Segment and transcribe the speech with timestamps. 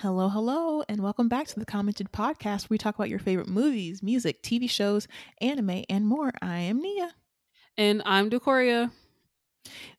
[0.00, 3.48] Hello, hello, and welcome back to the Commented Podcast where we talk about your favorite
[3.48, 5.08] movies, music, TV shows,
[5.40, 6.30] anime, and more.
[6.40, 7.10] I am Nia.
[7.76, 8.92] And I'm Decoria.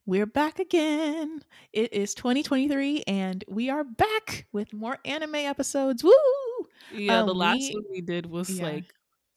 [0.06, 1.42] We're back again.
[1.74, 6.02] It is 2023, and we are back with more anime episodes.
[6.02, 6.12] Woo!
[6.94, 8.64] Yeah, um, the last we, one we did was yeah.
[8.64, 8.94] like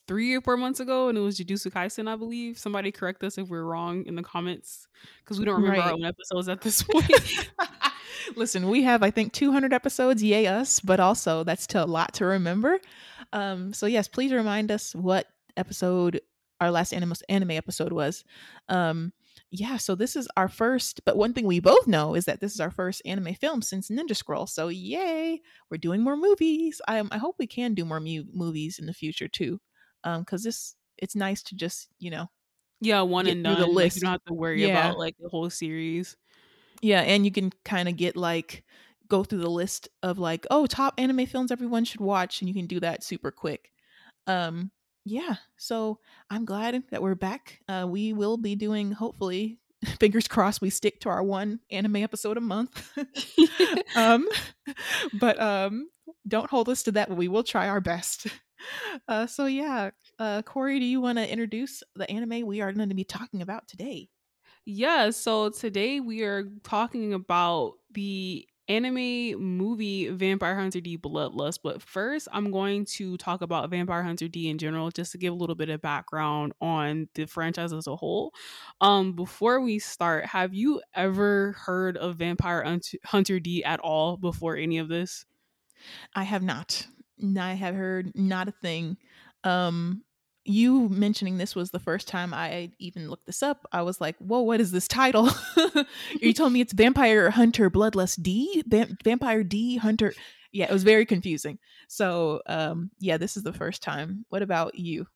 [0.08, 2.58] three or four months ago, and it was Jujutsu Kaisen, I believe.
[2.58, 4.88] Somebody correct us if we're wrong in the comments
[5.26, 5.88] because we don't remember right.
[5.88, 7.52] our own episodes at this point.
[8.36, 12.26] Listen, we have I think 200 episodes, yay us, but also that's a lot to
[12.26, 12.80] remember.
[13.32, 16.22] Um, so yes, please remind us what episode
[16.62, 18.24] our last anime anime episode was.
[18.70, 19.12] Um,
[19.52, 22.54] yeah, so this is our first, but one thing we both know is that this
[22.54, 24.48] is our first anime film since Ninja Scroll.
[24.48, 26.82] So yay, we're doing more movies.
[26.88, 29.60] I, um, I hope we can do more mu- movies in the future too,
[30.04, 32.30] um, because this it's nice to just you know,
[32.82, 33.60] yeah, one and done.
[33.60, 33.76] The list.
[33.76, 34.88] Like, you don't have to worry yeah.
[34.88, 36.16] about like the whole series.
[36.82, 38.64] Yeah, and you can kind of get like
[39.08, 42.56] go through the list of like, oh, top anime films everyone should watch, and you
[42.56, 43.72] can do that super quick.
[44.28, 44.72] Um,
[45.06, 46.00] yeah, so
[46.30, 47.60] I'm glad that we're back.
[47.68, 49.60] Uh, we will be doing, hopefully,
[50.00, 52.90] fingers crossed, we stick to our one anime episode a month.
[53.96, 54.28] um,
[55.20, 55.90] but um,
[56.28, 58.28] don't hold us to that, but we will try our best.
[59.10, 62.88] Uh, so yeah, uh, Corey, do you want to introduce the anime we are going
[62.88, 64.08] to be talking about today?
[64.66, 71.60] Yeah, so today we are talking about the anime movie Vampire Hunter D Bloodlust.
[71.62, 75.34] But first, I'm going to talk about Vampire Hunter D in general, just to give
[75.34, 78.34] a little bit of background on the franchise as a whole.
[78.80, 84.56] Um, before we start, have you ever heard of Vampire Hunter D at all before
[84.56, 85.26] any of this?
[86.16, 86.88] I have not.
[87.38, 88.98] I have heard not a thing.
[89.44, 90.04] Um,
[90.46, 93.66] you mentioning this was the first time I even looked this up.
[93.72, 95.30] I was like, "Whoa, what is this title?"
[96.22, 98.64] you told me it's Vampire Hunter Bloodlust D,
[99.04, 100.14] Vampire D Hunter.
[100.52, 101.60] Yeah, it was very confusing.
[101.88, 104.26] So, um, yeah, this is the first time.
[104.30, 105.08] What about you?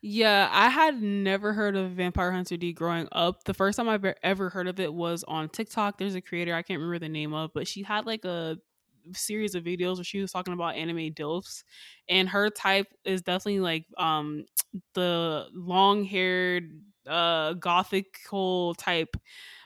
[0.00, 3.44] Yeah, I had never heard of Vampire Hunter D growing up.
[3.44, 5.98] The first time I've ever heard of it was on TikTok.
[5.98, 8.58] There's a creator I can't remember the name of, but she had like a
[9.12, 11.64] series of videos where she was talking about anime dilfs
[12.08, 14.44] and her type is definitely like um
[14.94, 19.16] the long haired uh gothical type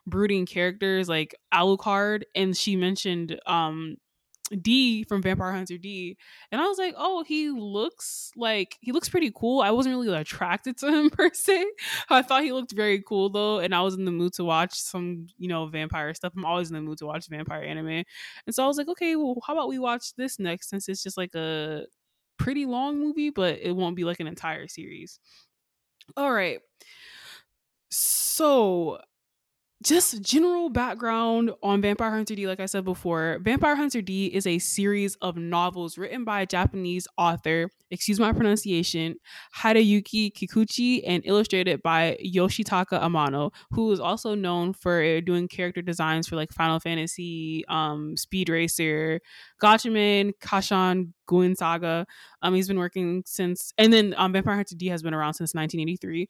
[0.07, 3.97] brooding characters like alucard and she mentioned um
[4.57, 6.17] D from Vampire Hunter D,
[6.53, 9.61] and I was like, oh, he looks like he looks pretty cool.
[9.61, 11.65] I wasn't really attracted to him per se.
[12.11, 14.75] I thought he looked very cool though, and I was in the mood to watch
[14.75, 16.33] some, you know, vampire stuff.
[16.37, 18.05] I'm always in the mood to watch vampire anime,
[18.47, 21.03] and so I was like, okay, well, how about we watch this next since it's
[21.03, 21.85] just like a
[22.39, 25.21] pretty long movie, but it won't be like an entire series.
[26.17, 26.61] All right.
[27.91, 29.01] So
[29.85, 34.45] just general background on Vampire Hunter D, like I said before, Vampire Hunter D is
[34.45, 39.15] a series of novels written by a Japanese author, excuse my pronunciation,
[39.57, 46.27] Hideyuki Kikuchi, and illustrated by Yoshitaka Amano, who is also known for doing character designs
[46.27, 49.21] for like Final Fantasy, um, Speed Racer,
[49.63, 52.05] Gatchaman, Casshan, Guin Saga.
[52.43, 55.55] Um, he's been working since, and then um, Vampire Hunter D has been around since
[55.55, 56.29] 1983.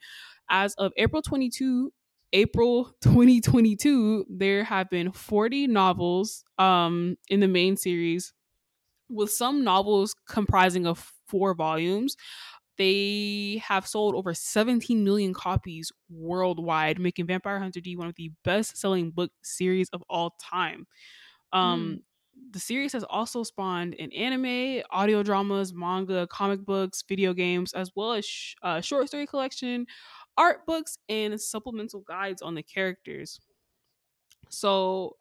[0.50, 1.92] As of April 22,
[2.32, 8.32] April 2022, there have been 40 novels um, in the main series,
[9.08, 12.16] with some novels comprising of four volumes.
[12.76, 18.30] They have sold over 17 million copies worldwide, making Vampire Hunter D one of the
[18.44, 20.86] best selling book series of all time.
[21.52, 22.02] Um, mm.
[22.52, 27.90] The series has also spawned an anime, audio dramas, manga, comic books, video games, as
[27.96, 29.86] well as sh- uh, short story collection,
[30.38, 33.40] art books and supplemental guides on the characters.
[34.48, 35.16] So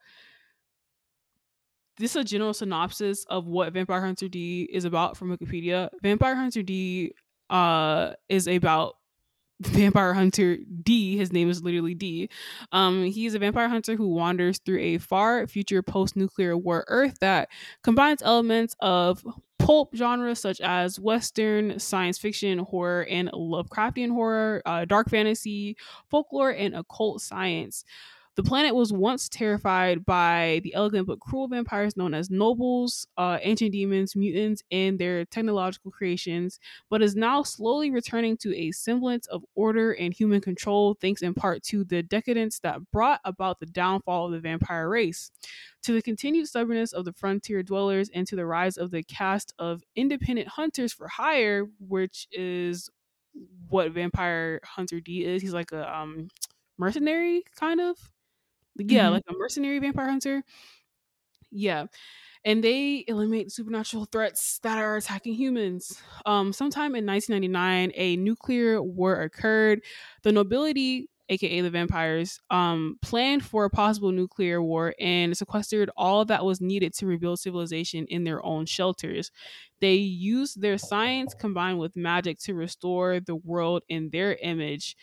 [1.97, 5.89] this is a general synopsis of what Vampire Hunter D is about from Wikipedia.
[6.01, 7.13] Vampire Hunter D
[7.49, 8.95] uh, is about
[9.61, 11.17] vampire hunter D.
[11.17, 12.29] His name is literally D.
[12.71, 17.17] Um, he's a vampire hunter who wanders through a far future post nuclear war Earth
[17.21, 17.49] that
[17.81, 19.25] combines elements of
[19.67, 25.75] pulp genres such as Western, science fiction, horror, and Lovecraftian horror, uh, dark fantasy,
[26.09, 27.83] folklore, and occult science.
[28.37, 33.39] The planet was once terrified by the elegant but cruel vampires known as nobles, uh,
[33.41, 39.25] ancient demons, mutants, and their technological creations, but is now slowly returning to a semblance
[39.25, 43.65] of order and human control, thanks in part to the decadence that brought about the
[43.65, 45.31] downfall of the vampire race,
[45.81, 49.51] to the continued stubbornness of the frontier dwellers, and to the rise of the caste
[49.57, 52.87] of independent hunters for hire, which is
[53.67, 55.41] what Vampire Hunter D is.
[55.41, 56.27] He's like a um
[56.77, 57.97] mercenary kind of
[58.79, 59.13] yeah, mm-hmm.
[59.13, 60.43] like a mercenary vampire hunter.
[61.51, 61.87] Yeah.
[62.45, 66.01] and they eliminate supernatural threats that are attacking humans.
[66.25, 69.81] Um, sometime in 1999, a nuclear war occurred.
[70.23, 76.25] The nobility, aka the vampires, um, planned for a possible nuclear war and sequestered all
[76.25, 79.31] that was needed to rebuild civilization in their own shelters.
[79.81, 84.95] They used their science combined with magic to restore the world in their image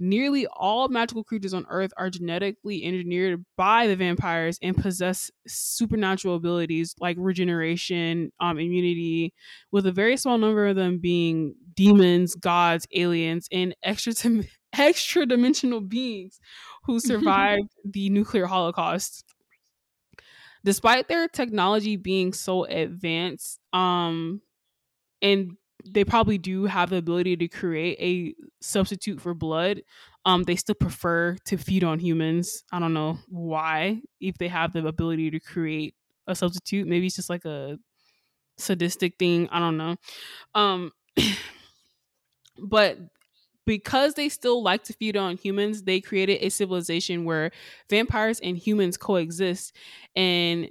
[0.00, 6.36] nearly all magical creatures on Earth are genetically engineered by the vampires and possess supernatural
[6.36, 9.34] abilities like regeneration, um, immunity,
[9.70, 14.12] with a very small number of them being demons, gods, aliens, and extra
[14.72, 16.40] extra dimensional beings
[16.84, 19.24] who survived the nuclear holocaust.
[20.64, 24.42] Despite their technology being so advanced, um,
[25.22, 25.56] and
[25.88, 29.82] they probably do have the ability to create a substitute for blood.
[30.24, 32.64] Um, they still prefer to feed on humans.
[32.72, 34.02] I don't know why.
[34.20, 35.94] If they have the ability to create
[36.26, 37.78] a substitute, maybe it's just like a
[38.58, 39.48] sadistic thing.
[39.50, 39.96] I don't know.
[40.54, 40.92] Um,
[42.58, 42.98] but
[43.66, 47.50] because they still like to feed on humans, they created a civilization where
[47.88, 49.74] vampires and humans coexist
[50.16, 50.68] and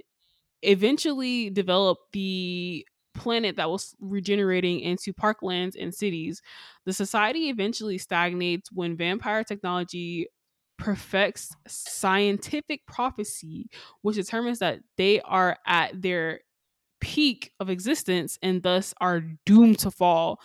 [0.62, 6.42] eventually developed the planet that was regenerating into parklands and cities.
[6.84, 10.26] The society eventually stagnates when vampire technology
[10.78, 13.68] perfects scientific prophecy,
[14.02, 16.40] which determines that they are at their
[17.00, 20.40] peak of existence and thus are doomed to fall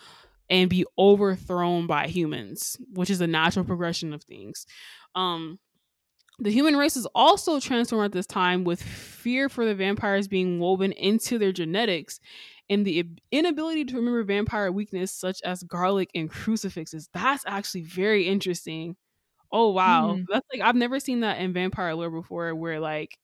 [0.48, 4.66] and be overthrown by humans, which is a natural progression of things.
[5.14, 5.58] Um,
[6.38, 10.60] the human race is also transformed at this time with fear for the vampires being
[10.60, 12.20] woven into their genetics
[12.68, 17.08] and the inability to remember vampire weakness such as garlic and crucifixes.
[17.12, 18.96] That's actually very interesting.
[19.52, 20.18] Oh wow.
[20.18, 20.26] Mm.
[20.28, 23.18] That's like I've never seen that in vampire lore before where like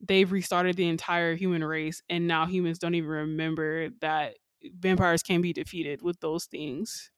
[0.00, 5.42] they've restarted the entire human race and now humans don't even remember that vampires can
[5.42, 7.10] be defeated with those things.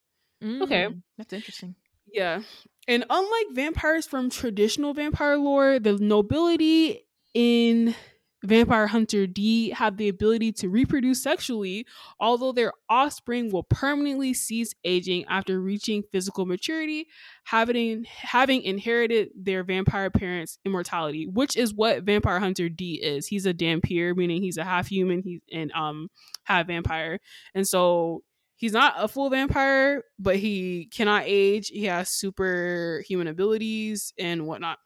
[0.42, 0.88] Mm, okay.
[1.16, 1.76] That's interesting.
[2.12, 2.42] Yeah.
[2.88, 7.94] And unlike vampires from traditional vampire lore, the nobility in
[8.44, 11.86] Vampire Hunter D have the ability to reproduce sexually,
[12.18, 17.06] although their offspring will permanently cease aging after reaching physical maturity,
[17.44, 23.26] having having inherited their vampire parents' immortality, which is what Vampire Hunter D is.
[23.26, 26.08] He's a dhampir, meaning he's a half human, he's and um
[26.44, 27.20] half vampire.
[27.54, 28.24] And so
[28.56, 31.68] he's not a full vampire, but he cannot age.
[31.68, 34.78] He has superhuman abilities and whatnot.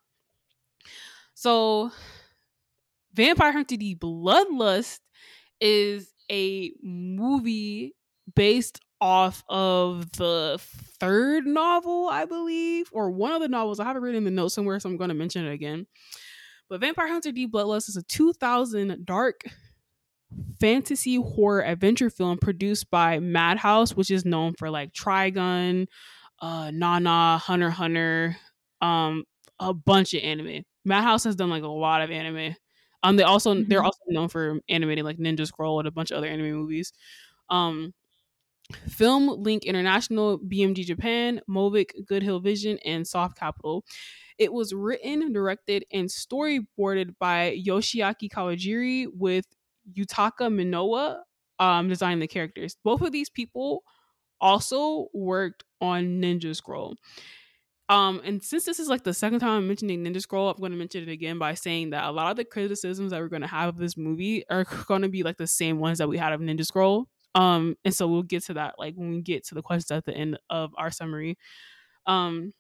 [1.35, 1.91] So
[3.17, 5.01] Vampire Hunter D Bloodlust
[5.61, 7.95] is a movie
[8.35, 10.59] based off of the
[11.01, 13.81] third novel, I believe, or one of the novels.
[13.81, 15.87] I have it written in the notes somewhere, so I'm going to mention it again.
[16.69, 19.41] But Vampire Hunter D Bloodlust is a 2000 dark
[20.61, 25.87] fantasy horror adventure film produced by Madhouse, which is known for like Trigun,
[26.43, 28.37] uh, Nana, Hunter Hunter,
[28.83, 29.25] um,
[29.59, 30.65] a bunch of anime.
[30.85, 32.57] Madhouse has done like a lot of anime.
[33.07, 33.69] Um, they also mm-hmm.
[33.69, 36.93] they're also known for animating like Ninja Scroll and a bunch of other anime movies.
[37.51, 37.95] Um,
[38.89, 43.85] Film Link International, BMG Japan, Movic, Good Hill Vision, and Soft Capital.
[44.39, 49.47] It was written, directed, and storyboarded by Yoshiaki Kawajiri with
[49.97, 51.21] Yutaka Minowa
[51.61, 52.77] um, designing the characters.
[52.83, 53.85] Both of these people
[54.41, 56.97] also worked on Ninja Scroll.
[57.89, 60.73] Um, and since this is like the second time I'm mentioning Ninja Scroll, I'm going
[60.73, 63.43] to mention it again by saying that a lot of the criticisms that we're going
[63.43, 66.19] to have of this movie are going to be like the same ones that we
[66.19, 67.07] had of Ninja Scroll.
[67.37, 70.05] Um, and so we'll get to that like when we get to the questions at
[70.05, 71.37] the end of our summary.
[72.07, 72.53] Um,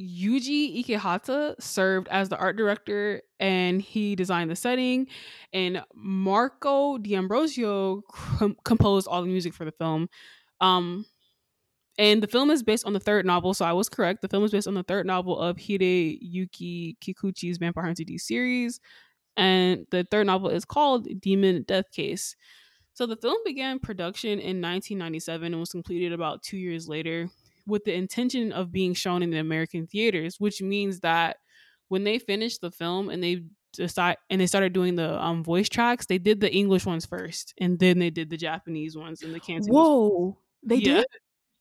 [0.00, 5.06] Yuji Ikehata served as the art director and he designed the setting,
[5.52, 10.08] and Marco D'Ambrosio com- composed all the music for the film.
[10.60, 11.04] Um,
[11.98, 14.22] and the film is based on the third novel, so I was correct.
[14.22, 18.80] The film is based on the third novel of Hideyuki Kikuchi's Vampire Hunter D series.
[19.36, 22.36] And the third novel is called Demon Deathchase.
[22.94, 27.28] So the film began production in 1997 and was completed about two years later
[27.66, 31.38] with the intention of being shown in the American theaters, which means that
[31.88, 35.68] when they finished the film and they decide and they started doing the um voice
[35.68, 39.34] tracks, they did the English ones first, and then they did the Japanese ones and
[39.34, 39.72] the Cantonese.
[39.72, 40.94] Whoa, they yeah.
[40.96, 41.06] did.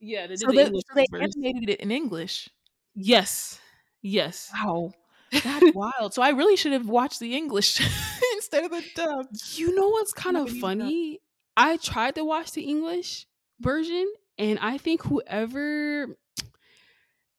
[0.03, 2.49] Yeah, they did so the they, English so they animated it in English.
[2.93, 3.59] Yes.
[4.01, 4.51] Yes.
[4.53, 4.91] Wow.
[5.31, 6.13] That's wild.
[6.13, 7.79] So I really should have watched the English
[8.35, 9.27] instead of the dub.
[9.53, 11.21] You know what's kind of funny?
[11.55, 13.27] I tried to watch the English
[13.61, 16.17] version and I think whoever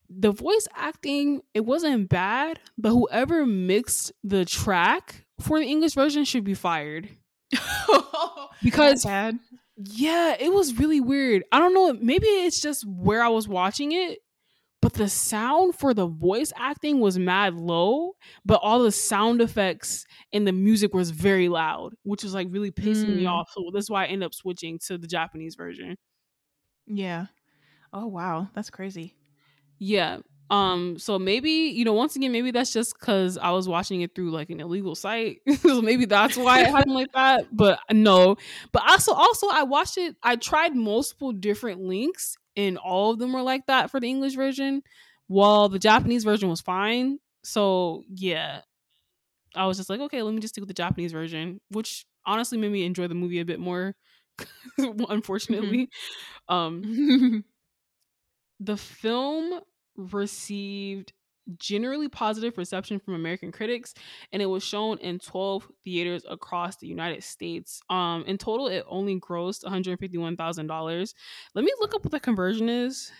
[0.08, 6.24] the voice acting it wasn't bad, but whoever mixed the track for the English version
[6.24, 7.10] should be fired.
[8.62, 9.04] because.
[9.76, 11.44] Yeah, it was really weird.
[11.50, 14.20] I don't know, maybe it's just where I was watching it,
[14.80, 18.12] but the sound for the voice acting was mad low,
[18.44, 22.70] but all the sound effects and the music was very loud, which was like really
[22.70, 23.16] pissing mm.
[23.16, 23.48] me off.
[23.52, 25.96] So that's why I ended up switching to the Japanese version.
[26.86, 27.26] Yeah.
[27.92, 29.16] Oh wow, that's crazy.
[29.78, 30.18] Yeah.
[30.50, 34.14] Um, so maybe, you know, once again, maybe that's just because I was watching it
[34.14, 35.40] through like an illegal site.
[35.60, 37.46] so maybe that's why it happened like that.
[37.50, 38.36] But no.
[38.72, 43.32] But also also I watched it, I tried multiple different links and all of them
[43.32, 44.82] were like that for the English version,
[45.28, 47.18] while the Japanese version was fine.
[47.42, 48.60] So yeah.
[49.56, 52.58] I was just like, okay, let me just stick with the Japanese version, which honestly
[52.58, 53.94] made me enjoy the movie a bit more,
[54.78, 55.88] unfortunately.
[56.50, 56.54] Mm-hmm.
[56.54, 57.44] Um
[58.60, 59.60] the film
[59.96, 61.12] received
[61.58, 63.92] generally positive reception from American critics
[64.32, 67.82] and it was shown in 12 theaters across the United States.
[67.90, 71.14] Um in total it only grossed $151,000.
[71.54, 73.12] Let me look up what the conversion is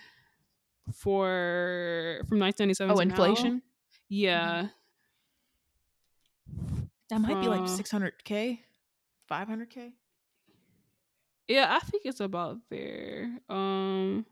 [0.91, 3.53] for from 1997 Oh, inflation?
[3.55, 3.61] Now.
[4.09, 4.67] Yeah.
[7.09, 8.59] That might uh, be like 600k,
[9.29, 9.91] 500k.
[11.47, 13.37] Yeah, I think it's about there.
[13.49, 14.25] Um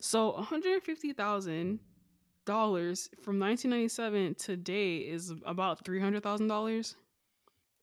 [0.00, 1.80] So one hundred fifty thousand
[2.44, 6.96] dollars from nineteen ninety seven today is about three hundred thousand dollars.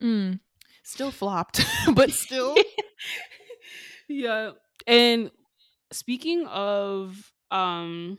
[0.01, 0.39] Mm.
[0.83, 2.55] Still flopped, but still.
[4.07, 4.51] yeah.
[4.87, 5.31] And
[5.91, 8.17] speaking of um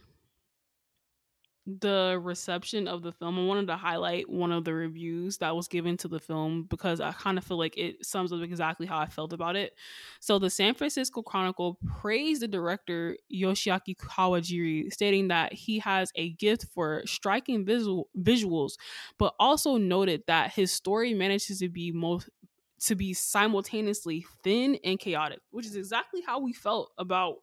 [1.67, 5.67] the reception of the film, I wanted to highlight one of the reviews that was
[5.67, 8.99] given to the film because I kind of feel like it sums up exactly how
[8.99, 9.75] I felt about it.
[10.21, 16.31] So, the San Francisco Chronicle praised the director Yoshiaki Kawajiri, stating that he has a
[16.35, 18.75] gift for striking visual visuals,
[19.19, 22.31] but also noted that his story manages to be most
[22.79, 27.37] to be simultaneously thin and chaotic, which is exactly how we felt about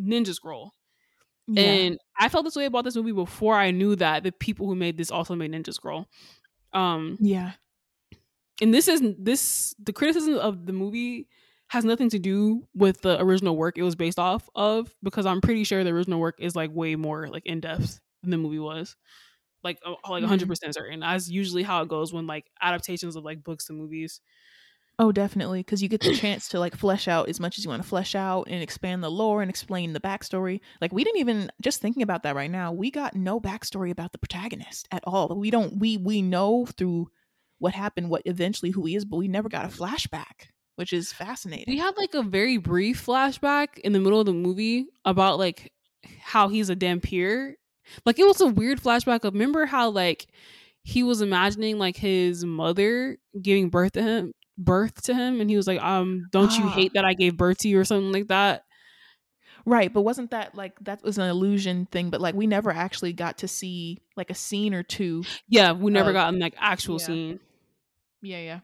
[0.00, 0.72] Ninja Scroll.
[1.48, 1.62] Yeah.
[1.62, 4.74] And I felt this way about this movie before I knew that the people who
[4.74, 6.06] made this also made Ninja Scroll.
[6.72, 7.52] Um Yeah.
[8.60, 11.28] And this is this the criticism of the movie
[11.68, 15.40] has nothing to do with the original work it was based off of because I'm
[15.40, 18.58] pretty sure the original work is like way more like in depth than the movie
[18.58, 18.96] was.
[19.64, 19.78] Like
[20.08, 20.70] like 100% mm-hmm.
[20.70, 21.00] certain.
[21.00, 24.20] That's usually how it goes when like adaptations of like books to movies.
[25.00, 27.70] Oh, definitely, because you get the chance to like flesh out as much as you
[27.70, 30.60] want to flesh out and expand the lore and explain the backstory.
[30.80, 32.72] Like we didn't even just thinking about that right now.
[32.72, 35.38] We got no backstory about the protagonist at all.
[35.38, 35.78] We don't.
[35.78, 37.10] We we know through
[37.58, 41.12] what happened, what eventually who he is, but we never got a flashback, which is
[41.12, 41.72] fascinating.
[41.72, 45.72] We had like a very brief flashback in the middle of the movie about like
[46.20, 47.54] how he's a Dhampir.
[48.04, 50.26] Like it was a weird flashback of remember how like
[50.82, 55.56] he was imagining like his mother giving birth to him birth to him and he
[55.56, 58.28] was like um don't you hate that i gave birth to you or something like
[58.28, 58.64] that?
[59.64, 63.12] Right but wasn't that like that was an illusion thing but like we never actually
[63.12, 66.54] got to see like a scene or two yeah we never of, got in like
[66.58, 67.06] actual yeah.
[67.06, 67.40] scene.
[68.22, 68.60] Yeah yeah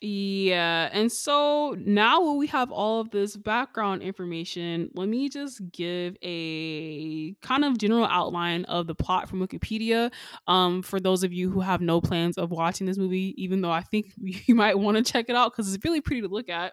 [0.00, 6.16] yeah, and so now we have all of this background information, let me just give
[6.22, 10.12] a kind of general outline of the plot from Wikipedia.
[10.46, 13.70] Um, for those of you who have no plans of watching this movie, even though
[13.70, 16.48] I think you might want to check it out because it's really pretty to look
[16.48, 16.72] at.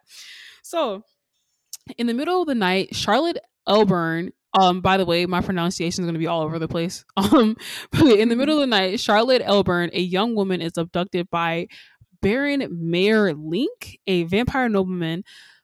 [0.63, 1.03] So,
[1.97, 6.05] in the middle of the night, Charlotte Elbourne um, by the way, my pronunciation is
[6.05, 7.05] going to be all over the place.
[7.17, 7.55] Um,
[7.93, 11.67] in the middle of the night, Charlotte Elbourne, a young woman, is abducted by
[12.21, 15.23] Baron Mayor Link, a vampire nobleman.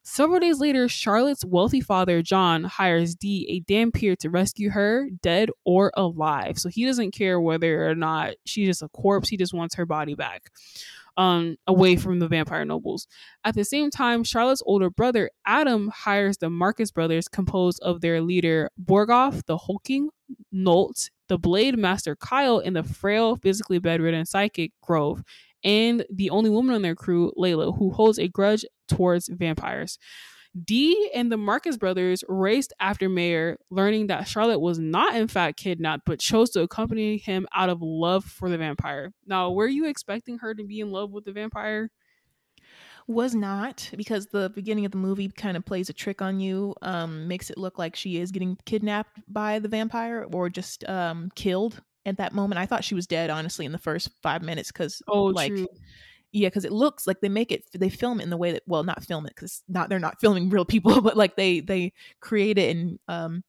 [0.09, 5.49] Several days later, Charlotte's wealthy father, John, hires D, a Dhampir, to rescue her, dead
[5.65, 6.57] or alive.
[6.57, 9.85] So he doesn't care whether or not she's just a corpse, he just wants her
[9.85, 10.49] body back.
[11.17, 13.07] Um, away from the vampire nobles.
[13.43, 18.21] At the same time, Charlotte's older brother, Adam, hires the Markus brothers, composed of their
[18.21, 20.09] leader, Borgoff, the hulking
[20.51, 25.23] Nolt, the blade master Kyle, and the frail, physically bedridden psychic Grove,
[25.63, 29.97] and the only woman on their crew, Layla, who holds a grudge towards vampires.
[30.65, 35.59] D and the Markus brothers raced after Mayer, learning that Charlotte was not in fact
[35.59, 39.11] kidnapped, but chose to accompany him out of love for the vampire.
[39.25, 41.91] Now, were you expecting her to be in love with the vampire?
[43.07, 46.75] Was not because the beginning of the movie kind of plays a trick on you,
[46.81, 51.29] um, makes it look like she is getting kidnapped by the vampire or just um,
[51.35, 52.59] killed at that moment.
[52.59, 55.67] I thought she was dead, honestly, in the first five minutes because, oh, like, true.
[56.31, 58.63] yeah, because it looks like they make it, they film it in the way that,
[58.65, 61.93] well, not film it because not they're not filming real people, but like they they
[62.19, 63.43] create it and um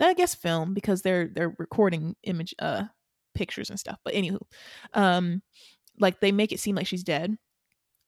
[0.00, 2.84] I guess film because they're they're recording image uh
[3.34, 3.98] pictures and stuff.
[4.04, 4.40] But anywho,
[4.92, 5.42] um,
[5.98, 7.36] like they make it seem like she's dead.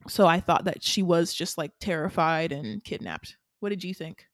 [0.09, 3.37] So I thought that she was just like terrified and kidnapped.
[3.61, 4.27] What did you think?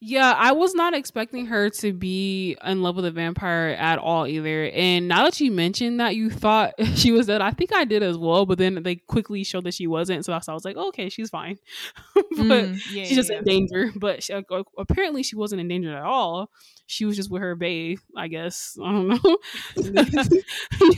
[0.00, 4.26] Yeah, I was not expecting her to be in love with a vampire at all
[4.26, 4.70] either.
[4.74, 8.02] And now that you mentioned that you thought she was dead, I think I did
[8.02, 8.44] as well.
[8.44, 11.58] But then they quickly showed that she wasn't, so I was like, okay, she's fine.
[12.14, 13.38] but mm, yeah, she's just yeah.
[13.38, 13.90] in danger.
[13.96, 14.34] But she,
[14.78, 16.50] apparently, she wasn't in danger at all.
[16.86, 18.76] She was just with her bae, I guess.
[18.84, 19.38] I don't know.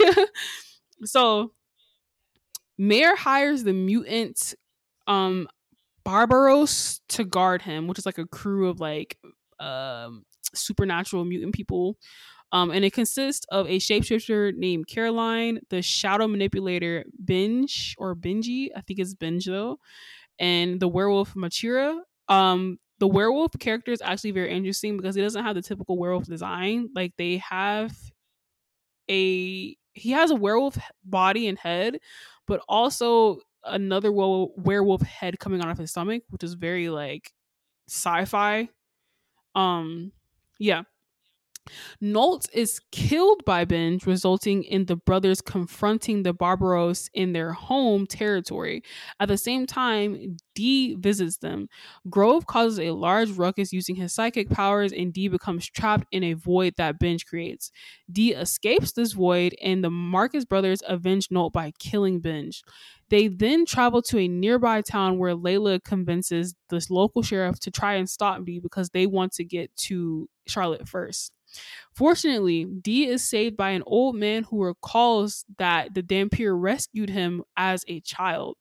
[0.01, 0.25] yeah.
[1.05, 1.53] So
[2.77, 4.55] Mayor hires the mutant
[5.07, 5.49] um
[6.09, 9.19] Barbaros to guard him, which is like a crew of like
[9.61, 10.25] um,
[10.55, 11.99] supernatural mutant people.
[12.51, 18.69] Um, and it consists of a shapeshifter named Caroline, the shadow manipulator Binge or Benji,
[18.75, 19.81] I think it's Binge though,
[20.39, 21.99] and the werewolf Machira.
[22.31, 26.25] Um, the werewolf character is actually very interesting because he doesn't have the typical werewolf
[26.25, 26.89] design.
[26.95, 27.93] Like they have
[29.11, 31.99] a he has a werewolf body and head,
[32.47, 37.33] but also another werewolf head coming out of his stomach, which is very like
[37.89, 38.69] sci-fi.
[39.55, 40.13] Um,
[40.59, 40.83] yeah.
[42.01, 48.07] Nolt is killed by Binge, resulting in the brothers confronting the Barbaros in their home
[48.07, 48.83] territory.
[49.21, 51.69] At the same time, D visits them.
[52.11, 56.35] Grove causes a large ruckus using his psychic powers, and D becomes trapped in a
[56.35, 57.71] void that Binge creates.
[58.11, 62.63] D escapes this void, and the Markus brothers avenge Nolt by killing Binge.
[63.11, 67.95] They then travel to a nearby town where Layla convinces this local sheriff to try
[67.95, 71.33] and stop D because they want to get to Charlotte first.
[71.95, 77.43] Fortunately, D is saved by an old man who recalls that the Dhampir rescued him
[77.57, 78.57] as a child.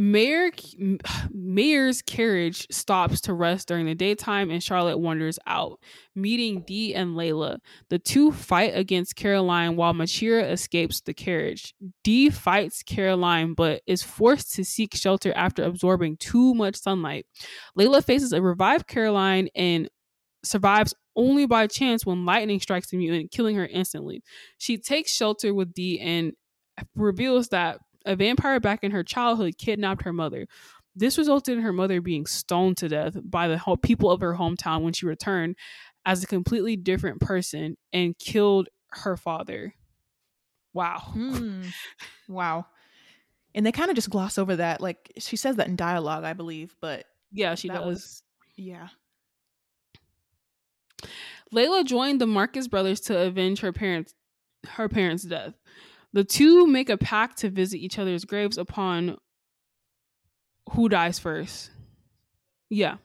[0.00, 0.50] Mayor
[1.30, 5.78] Mayor's carriage stops to rest during the daytime and Charlotte wanders out,
[6.14, 7.58] meeting D and Layla.
[7.90, 11.74] The two fight against Caroline while Machira escapes the carriage.
[12.02, 17.26] D fights Caroline but is forced to seek shelter after absorbing too much sunlight.
[17.78, 19.90] Layla faces a revived Caroline and
[20.42, 24.22] survives only by chance when lightning strikes the mutant, killing her instantly.
[24.58, 26.32] She takes shelter with D and
[26.94, 30.46] reveals that a vampire back in her childhood kidnapped her mother.
[30.96, 34.82] This resulted in her mother being stoned to death by the people of her hometown
[34.82, 35.56] when she returned
[36.04, 39.74] as a completely different person and killed her father.
[40.72, 41.00] Wow.
[41.12, 41.62] Hmm.
[42.28, 42.66] Wow.
[43.56, 44.80] And they kind of just gloss over that.
[44.80, 47.84] Like she says that in dialogue, I believe, but yeah, she does.
[47.84, 48.22] Was,
[48.54, 48.86] yeah.
[51.54, 54.14] Layla joined the Markus brothers to avenge her parents
[54.68, 55.54] her parents' death.
[56.12, 59.16] The two make a pact to visit each other's graves upon
[60.72, 61.70] who dies first.
[62.68, 62.96] Yeah.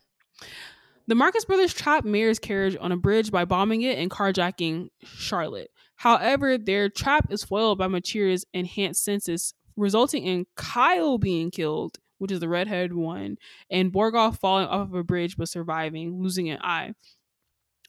[1.08, 5.69] The Marcus brothers trap Mayor's carriage on a bridge by bombing it and carjacking Charlotte.
[5.97, 12.31] However, their trap is foiled by Machira's enhanced senses, resulting in Kyle being killed, which
[12.31, 13.38] is the redhead one,
[13.69, 16.93] and Borgoff falling off of a bridge but surviving, losing an eye.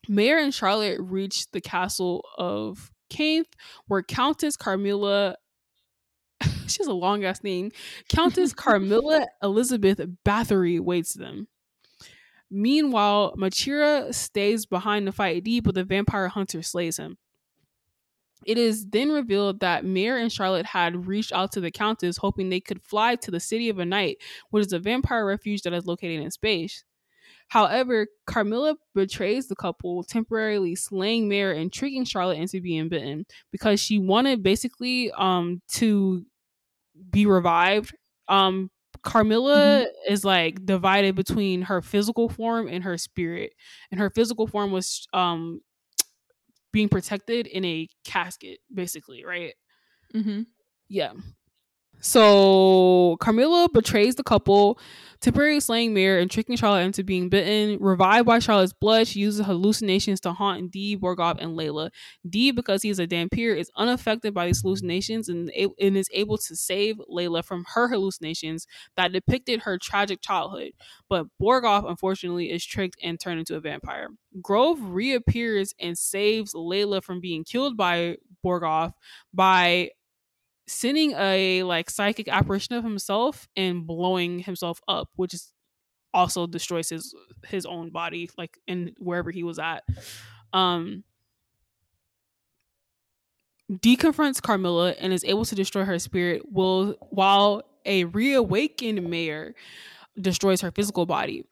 [0.08, 3.48] Mayor and Charlotte reach the castle of Kainth,
[3.86, 5.36] where Countess Carmilla
[6.66, 7.70] she has a long ass name.
[8.08, 11.48] Countess Carmilla Elizabeth Bathory waits them.
[12.50, 17.18] Meanwhile, Machira stays behind to fight D, but the vampire hunter slays him.
[18.44, 22.48] It is then revealed that Mayor and Charlotte had reached out to the Countess, hoping
[22.48, 24.18] they could fly to the City of a Night,
[24.50, 26.84] which is a vampire refuge that is located in space.
[27.48, 33.80] However, Carmilla betrays the couple, temporarily slaying Mayor and tricking Charlotte into being bitten because
[33.80, 36.24] she wanted basically um to
[37.10, 37.94] be revived.
[38.28, 38.70] Um
[39.02, 40.12] Carmilla mm-hmm.
[40.12, 43.52] is like divided between her physical form and her spirit.
[43.90, 45.60] And her physical form was um
[46.72, 49.54] being protected in a casket, basically, right?
[50.14, 50.42] Mm-hmm.
[50.88, 51.12] Yeah.
[52.00, 54.78] So Carmilla betrays the couple,
[55.20, 57.78] temporarily slaying Mayor and tricking Charlotte into being bitten.
[57.80, 61.90] Revived by Charlotte's blood, she uses hallucinations to haunt D, Borgoff, and Layla.
[62.28, 66.54] D, because he's a Dhampir, is unaffected by these hallucinations and, and is able to
[66.54, 70.72] save Layla from her hallucinations that depicted her tragic childhood.
[71.08, 74.10] But Borgoff, unfortunately, is tricked and turned into a vampire.
[74.42, 78.92] Grove reappears and saves Layla from being killed by Borgoff
[79.32, 79.90] by
[80.66, 85.52] sending a like psychic apparition of himself and blowing himself up, which is
[86.12, 87.14] also destroys his
[87.46, 89.84] his own body, like in wherever he was at.
[90.52, 91.04] Um
[93.80, 99.54] D confronts Carmilla and is able to destroy her spirit will while a reawakened mayor
[100.20, 101.44] destroys her physical body.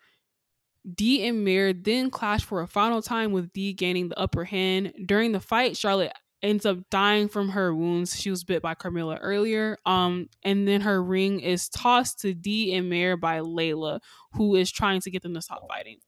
[0.95, 4.93] D and Mayor then clash for a final time with D gaining the upper hand.
[5.07, 8.21] During the fight, Charlotte ends up dying from her wounds.
[8.21, 9.79] She was bit by Carmilla earlier.
[9.87, 14.01] Um, and then her ring is tossed to D and Mare by Layla,
[14.33, 15.99] who is trying to get them to stop fighting.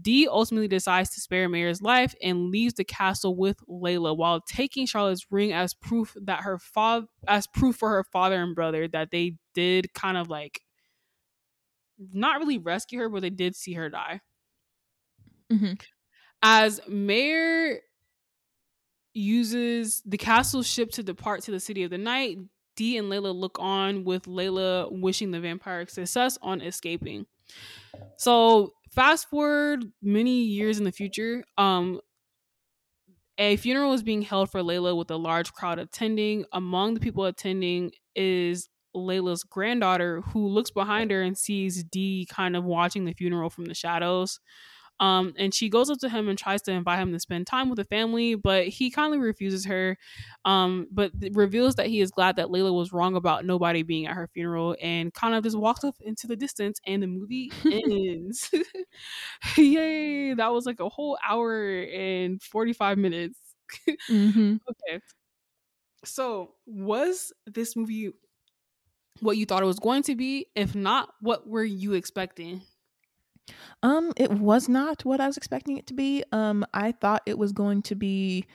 [0.00, 4.86] D ultimately decides to spare Mare's life and leaves the castle with Layla while taking
[4.86, 9.10] Charlotte's ring as proof that her father as proof for her father and brother that
[9.10, 10.62] they did kind of like
[12.12, 14.20] not really rescue her, but they did see her die.
[15.52, 15.74] Mm-hmm.
[16.42, 17.80] As Mare
[19.14, 22.38] uses the castle ship to depart to the city of the night,
[22.76, 27.26] D and Layla look on with Layla wishing the vampire success on escaping.
[28.16, 32.00] So fast forward many years in the future, um,
[33.38, 36.44] a funeral is being held for Layla with a large crowd attending.
[36.52, 42.56] Among the people attending is Layla's granddaughter, who looks behind her and sees D kind
[42.56, 44.38] of watching the funeral from the shadows.
[45.00, 47.68] Um, and she goes up to him and tries to invite him to spend time
[47.68, 49.96] with the family, but he kindly refuses her.
[50.44, 54.14] Um, but reveals that he is glad that Layla was wrong about nobody being at
[54.14, 58.50] her funeral and kind of just walks off into the distance and the movie ends.
[59.56, 60.34] Yay!
[60.34, 63.38] That was like a whole hour and 45 minutes.
[64.10, 64.56] mm-hmm.
[64.70, 65.00] Okay.
[66.04, 68.12] So, was this movie
[69.20, 70.46] what you thought it was going to be?
[70.54, 72.62] If not, what were you expecting?
[73.82, 76.22] Um, it was not what I was expecting it to be.
[76.32, 78.46] Um, I thought it was going to be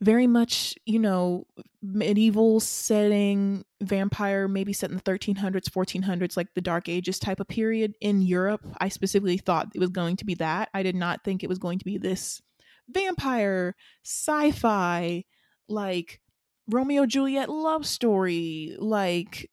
[0.00, 1.46] very much, you know,
[1.82, 7.48] medieval setting, vampire, maybe set in the 1300s, 1400s, like the Dark Ages type of
[7.48, 8.66] period in Europe.
[8.78, 10.68] I specifically thought it was going to be that.
[10.74, 12.42] I did not think it was going to be this
[12.88, 15.24] vampire, sci fi,
[15.68, 16.20] like
[16.68, 19.50] Romeo Juliet love story, like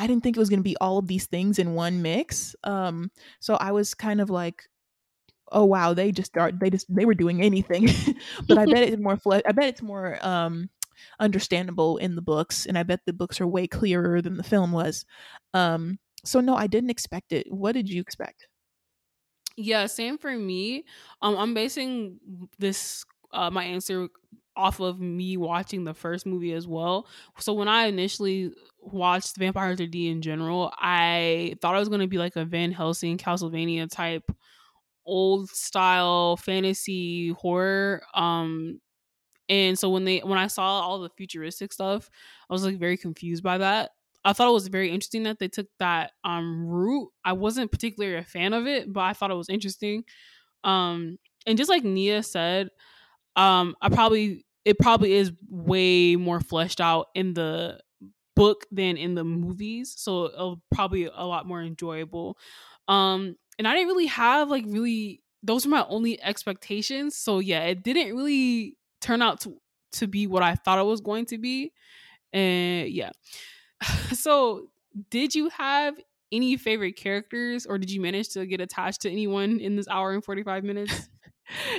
[0.00, 2.56] I didn't think it was going to be all of these things in one mix.
[2.64, 4.66] Um, so I was kind of like,
[5.52, 7.88] oh wow, they just start they just they were doing anything.
[8.48, 10.70] but I bet it's more fle- I bet it's more um
[11.18, 14.72] understandable in the books, and I bet the books are way clearer than the film
[14.72, 15.04] was.
[15.52, 17.52] Um, so no, I didn't expect it.
[17.52, 18.48] What did you expect?
[19.56, 20.84] Yeah, same for me.
[21.20, 22.18] Um, I'm basing
[22.58, 24.08] this uh, my answer
[24.56, 27.06] off of me watching the first movie as well.
[27.38, 32.00] So when I initially watched Vampire Hunter D in general, I thought it was going
[32.00, 34.30] to be like a Van Helsing, Castlevania type
[35.06, 38.02] old style fantasy horror.
[38.14, 38.80] Um
[39.48, 42.08] and so when they when I saw all the futuristic stuff,
[42.48, 43.90] I was like very confused by that.
[44.24, 47.08] I thought it was very interesting that they took that um route.
[47.24, 50.04] I wasn't particularly a fan of it, but I thought it was interesting.
[50.62, 52.68] Um and just like Nia said,
[53.36, 57.80] um I probably it probably is way more fleshed out in the
[58.40, 62.38] book than in the movies so it'll probably a lot more enjoyable.
[62.88, 67.64] Um and i didn't really have like really those were my only expectations so yeah
[67.64, 69.60] it didn't really turn out to
[69.92, 71.72] to be what i thought it was going to be
[72.32, 73.10] and yeah.
[74.12, 74.70] So
[75.10, 75.94] did you have
[76.32, 80.12] any favorite characters or did you manage to get attached to anyone in this hour
[80.12, 81.08] and 45 minutes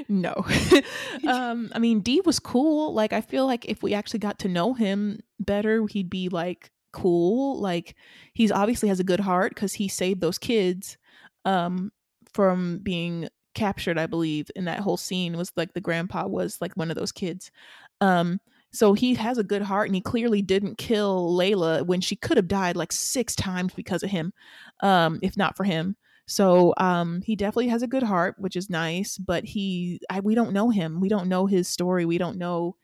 [0.10, 0.46] no.
[1.28, 2.94] um, I mean, D was cool.
[2.94, 6.72] Like, I feel like if we actually got to know him better, he'd be like
[6.92, 7.60] cool.
[7.60, 7.96] Like,
[8.34, 10.98] he's obviously has a good heart because he saved those kids
[11.46, 11.92] um,
[12.34, 13.98] from being captured.
[13.98, 17.12] I believe in that whole scene was like the grandpa was like one of those
[17.12, 17.52] kids.
[18.00, 18.40] Um,
[18.74, 22.38] so he has a good heart, and he clearly didn't kill Layla when she could
[22.38, 24.34] have died like six times because of him,
[24.80, 25.98] um, if not for him.
[26.32, 29.18] So um, he definitely has a good heart, which is nice.
[29.18, 31.02] But he, I, we don't know him.
[31.02, 32.06] We don't know his story.
[32.06, 32.78] We don't know,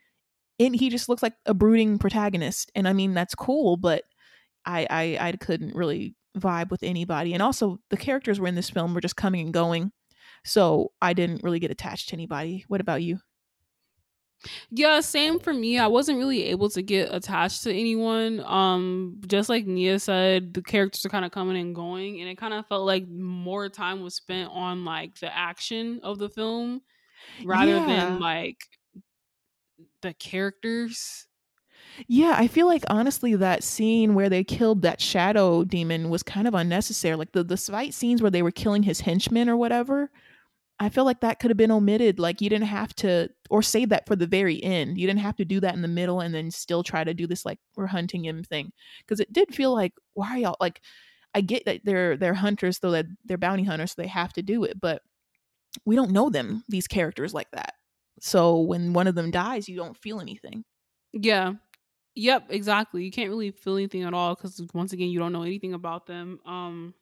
[0.60, 2.74] and he just looks like a brooding protagonist.
[2.76, 4.04] And I mean, that's cool, but
[4.66, 7.34] I, I, I couldn't really vibe with anybody.
[7.34, 9.94] And also, the characters were in this film were just coming and going,
[10.44, 12.66] so I didn't really get attached to anybody.
[12.68, 13.20] What about you?
[14.70, 15.80] Yeah, same for me.
[15.80, 18.40] I wasn't really able to get attached to anyone.
[18.42, 22.38] Um, just like Nia said, the characters are kind of coming and going, and it
[22.38, 26.82] kind of felt like more time was spent on like the action of the film
[27.44, 27.86] rather yeah.
[27.86, 28.58] than like
[30.02, 31.28] the characters.
[32.08, 36.48] Yeah, I feel like honestly that scene where they killed that shadow demon was kind
[36.48, 37.16] of unnecessary.
[37.16, 40.12] Like the the fight scenes where they were killing his henchmen or whatever
[40.80, 42.20] I feel like that could have been omitted.
[42.20, 44.98] Like you didn't have to, or save that for the very end.
[45.00, 47.26] You didn't have to do that in the middle and then still try to do
[47.26, 48.72] this like we're hunting him thing.
[49.00, 50.82] Because it did feel like why are y'all like?
[51.36, 54.42] I get that they're they're hunters, though that they're bounty hunters, so they have to
[54.44, 54.80] do it.
[54.80, 55.02] But
[55.86, 57.74] we don't know them these characters like that.
[58.20, 60.64] So when one of them dies, you don't feel anything.
[61.14, 61.54] Yeah.
[62.16, 62.48] Yep.
[62.50, 63.04] Exactly.
[63.04, 66.08] You can't really feel anything at all because once again, you don't know anything about
[66.08, 66.40] them.
[66.46, 66.94] Um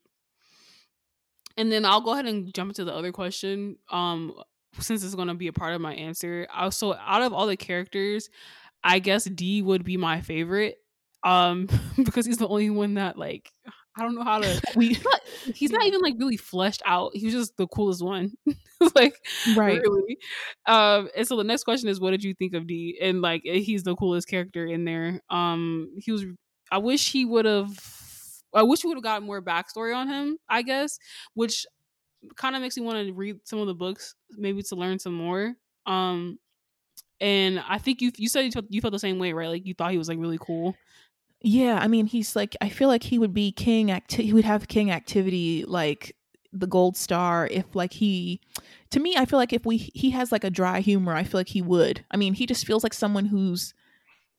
[1.58, 3.78] And then I'll go ahead and jump into the other question.
[3.92, 4.34] Um,
[4.80, 6.48] since it's going to be a part of my answer.
[6.54, 8.30] Also, out of all the characters,
[8.84, 10.78] I guess D would be my favorite.
[11.24, 11.68] Um,
[12.04, 13.50] because he's the only one that like
[13.98, 14.62] I don't know how to.
[14.80, 15.22] He's not,
[15.54, 17.12] he's not even like really fleshed out.
[17.16, 18.34] He was just the coolest one,
[18.94, 19.16] like
[19.56, 19.82] right.
[19.82, 20.18] Really.
[20.66, 22.98] Um, and so the next question is, what did you think of D?
[23.02, 25.22] And like, eh, he's the coolest character in there.
[25.30, 26.26] Um, he was.
[26.70, 27.70] I wish he would have.
[28.56, 30.38] I wish we would have got more backstory on him.
[30.50, 30.98] I guess,
[31.34, 31.66] which
[32.36, 35.14] kind of makes me want to read some of the books, maybe to learn some
[35.14, 35.54] more.
[35.86, 36.40] Um,
[37.20, 39.50] and I think you you said you felt, you felt the same way, right?
[39.50, 40.76] Like you thought he was like really cool.
[41.42, 43.92] Yeah, I mean, he's like I feel like he would be king.
[43.92, 46.16] Acti- he would have king activity like
[46.52, 48.40] the gold star if like he
[48.90, 51.38] to me i feel like if we he has like a dry humor i feel
[51.38, 53.74] like he would i mean he just feels like someone who's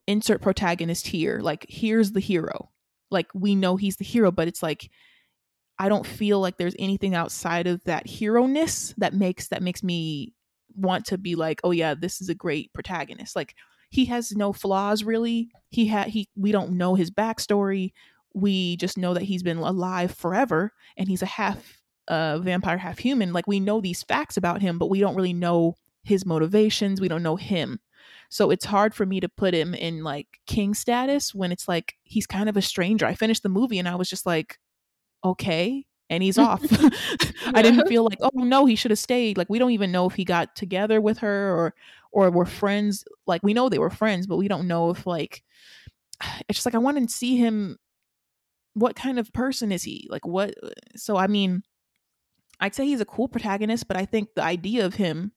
[0.07, 2.71] insert protagonist here like here's the hero
[3.11, 4.91] like we know he's the hero but it's like
[5.79, 9.83] I don't feel like there's anything outside of that hero ness that makes that makes
[9.83, 10.33] me
[10.75, 13.37] want to be like, oh yeah, this is a great protagonist.
[13.37, 13.55] Like
[13.91, 15.51] he has no flaws really.
[15.71, 17.93] He had he we don't know his backstory.
[18.35, 22.99] We just know that he's been alive forever and he's a half uh vampire, half
[22.99, 23.33] human.
[23.33, 27.01] Like we know these facts about him, but we don't really know his motivations.
[27.01, 27.81] We don't know him.
[28.29, 31.95] So it's hard for me to put him in like king status when it's like
[32.05, 33.07] he's kind of a stranger.
[33.07, 34.59] I finished the movie and I was just like,
[35.25, 36.63] okay and he's off.
[36.71, 36.89] yeah.
[37.55, 39.37] I didn't feel like, oh no, he should have stayed.
[39.37, 41.75] Like we don't even know if he got together with her or
[42.13, 43.05] or were friends.
[43.27, 45.43] Like we know they were friends, but we don't know if like
[46.49, 47.79] it's just like I want to see him
[48.75, 50.07] what kind of person is he?
[50.11, 51.63] Like what uh, so I mean
[52.61, 55.33] I'd say he's a cool protagonist, but I think the idea of him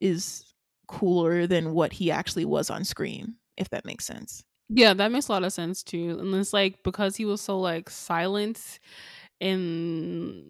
[0.00, 0.47] is
[0.88, 4.44] cooler than what he actually was on screen, if that makes sense.
[4.68, 6.18] Yeah, that makes a lot of sense too.
[6.20, 8.80] And it's like because he was so like silent
[9.40, 10.44] and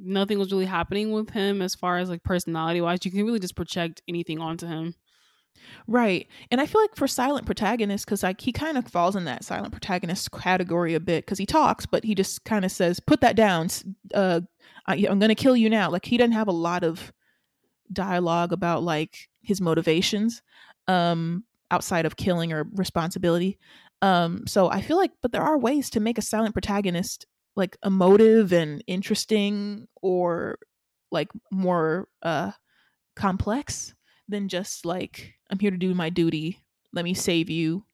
[0.00, 3.40] nothing was really happening with him as far as like personality wise, you can really
[3.40, 4.94] just project anything onto him.
[5.86, 6.28] Right.
[6.50, 9.44] And I feel like for silent protagonists, because like he kind of falls in that
[9.44, 13.20] silent protagonist category a bit because he talks, but he just kind of says, put
[13.22, 13.68] that down.
[14.14, 14.42] Uh,
[14.86, 15.90] I, I'm going to kill you now.
[15.90, 17.12] Like he doesn't have a lot of
[17.92, 20.42] dialogue about like his motivations.
[20.86, 23.58] Um, outside of killing or responsibility.
[24.00, 27.76] Um, so I feel like, but there are ways to make a silent protagonist like
[27.84, 30.58] emotive and interesting or
[31.10, 32.52] like more uh
[33.16, 33.94] complex
[34.28, 36.60] than just like I'm here to do my duty.
[36.92, 37.84] Let me save you.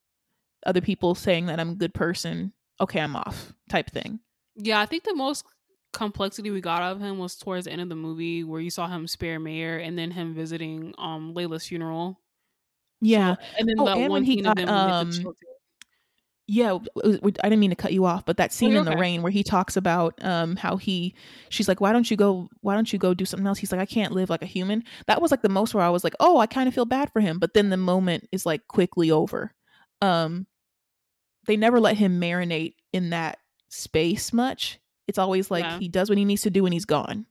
[0.67, 2.53] Other people saying that I'm a good person.
[2.81, 4.21] Okay, I'm off type thing.
[4.57, 5.45] Yeah, I think the most
[5.95, 8.71] complexity we got out of him was towards the end of the movie where you
[8.71, 12.21] saw him spare Mayor and then him visiting um Layla's funeral.
[13.01, 15.11] Yeah, so, and then oh, the and one he got, um,
[16.47, 19.23] yeah i didn't mean to cut you off but that scene oh, in the rain
[19.23, 21.15] where he talks about um how he
[21.49, 23.59] she's like why don't you go why don't you go do something else?
[23.59, 24.85] He's like i can't live like a human.
[25.07, 27.11] That was like the most where i was like oh i kind of feel bad
[27.13, 29.53] for him but then the moment is like quickly over.
[30.03, 30.47] Um
[31.47, 33.39] they never let him marinate in that
[33.71, 35.79] space much it's always like yeah.
[35.79, 37.27] he does what he needs to do and he's gone.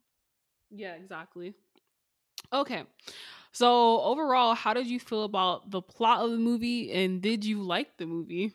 [0.71, 1.53] Yeah exactly.
[2.51, 2.83] Okay
[3.53, 7.61] so overall, how did you feel about the plot of the movie and did you
[7.61, 8.53] like the movie?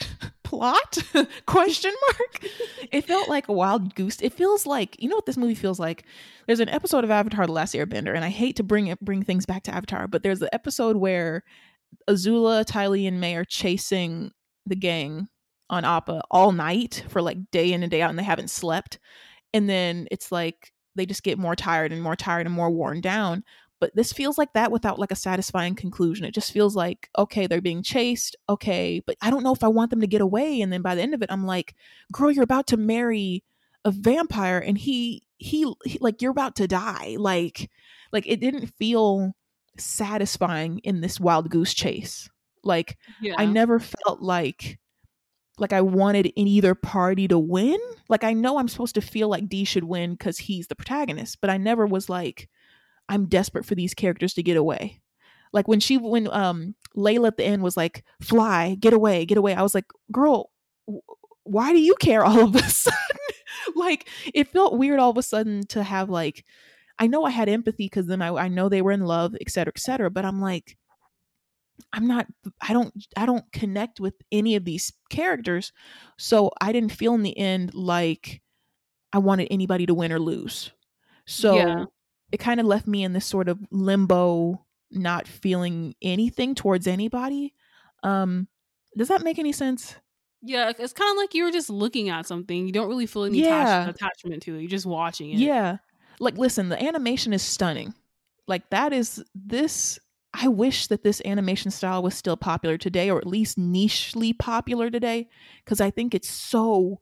[0.44, 0.98] plot?
[1.46, 2.46] Question mark?
[2.90, 4.20] It felt like a wild goose.
[4.20, 6.04] It feels like you know what this movie feels like?
[6.46, 9.22] There's an episode of avatar the last airbender and i hate to bring it bring
[9.22, 11.42] things back to avatar but there's the episode where
[12.10, 14.32] azula ty lee and Mai are chasing
[14.66, 15.28] the gang
[15.72, 19.00] on appa all night for like day in and day out and they haven't slept
[19.52, 23.00] and then it's like they just get more tired and more tired and more worn
[23.00, 23.42] down
[23.82, 26.24] but this feels like that without like a satisfying conclusion.
[26.24, 28.36] It just feels like, okay, they're being chased.
[28.48, 29.02] Okay.
[29.04, 30.60] But I don't know if I want them to get away.
[30.60, 31.74] And then by the end of it, I'm like,
[32.12, 33.42] girl, you're about to marry
[33.84, 37.16] a vampire and he, he, he like, you're about to die.
[37.18, 37.72] Like,
[38.12, 39.34] like it didn't feel
[39.76, 42.30] satisfying in this wild goose chase.
[42.62, 43.34] Like, yeah.
[43.36, 44.78] I never felt like,
[45.62, 47.78] like I wanted in either party to win.
[48.08, 51.40] Like I know I'm supposed to feel like D should win because he's the protagonist,
[51.40, 52.50] but I never was like,
[53.08, 55.00] I'm desperate for these characters to get away.
[55.52, 59.38] Like when she when um Layla at the end was like, "Fly, get away, get
[59.38, 60.50] away." I was like, "Girl,
[61.44, 62.98] why do you care all of a sudden?"
[63.76, 66.44] like it felt weird all of a sudden to have like
[66.98, 69.50] I know I had empathy because then I, I know they were in love, et
[69.50, 70.10] cetera, et cetera.
[70.10, 70.76] But I'm like,
[71.92, 72.26] I'm not
[72.60, 75.72] I don't I don't connect with any of these characters.
[76.18, 78.40] So I didn't feel in the end like
[79.12, 80.70] I wanted anybody to win or lose.
[81.26, 81.84] So yeah
[82.32, 87.52] it kind of left me in this sort of limbo, not feeling anything towards anybody.
[88.02, 88.48] Um,
[88.96, 89.96] does that make any sense?
[90.40, 92.66] Yeah, it's kind of like you were just looking at something.
[92.66, 93.82] You don't really feel any Yeah.
[93.82, 94.60] attach- attachment to it.
[94.62, 95.40] You're just watching it.
[95.40, 95.76] Yeah.
[96.20, 97.92] Like listen, the animation is stunning.
[98.48, 99.98] Like that is this
[100.34, 104.90] I wish that this animation style was still popular today or at least nichely popular
[104.90, 105.28] today
[105.66, 107.00] cuz I think it's so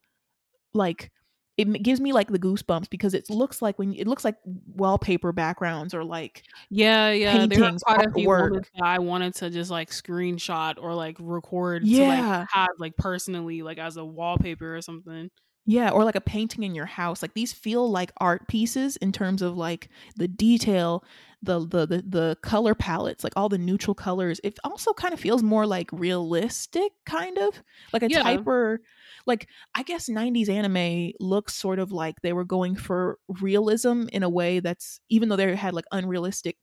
[0.75, 1.13] like
[1.59, 5.33] it gives me like the goosebumps because it looks like when it looks like wallpaper
[5.33, 7.47] backgrounds or like Yeah, yeah.
[7.47, 11.17] There paintings, quite a few moments that I wanted to just like screenshot or like
[11.19, 12.07] record to Yeah.
[12.07, 15.31] like have like personally like as a wallpaper or something.
[15.67, 17.23] Yeah, or like a painting in your house.
[17.23, 21.05] Like these feel like art pieces in terms of like the detail,
[21.43, 24.41] the the the, the color palettes, like all the neutral colors.
[24.43, 28.23] It also kind of feels more like realistic, kind of like a Yeah.
[28.25, 28.79] typer.
[29.27, 34.23] Like I guess '90s anime looks sort of like they were going for realism in
[34.23, 36.57] a way that's even though they had like unrealistic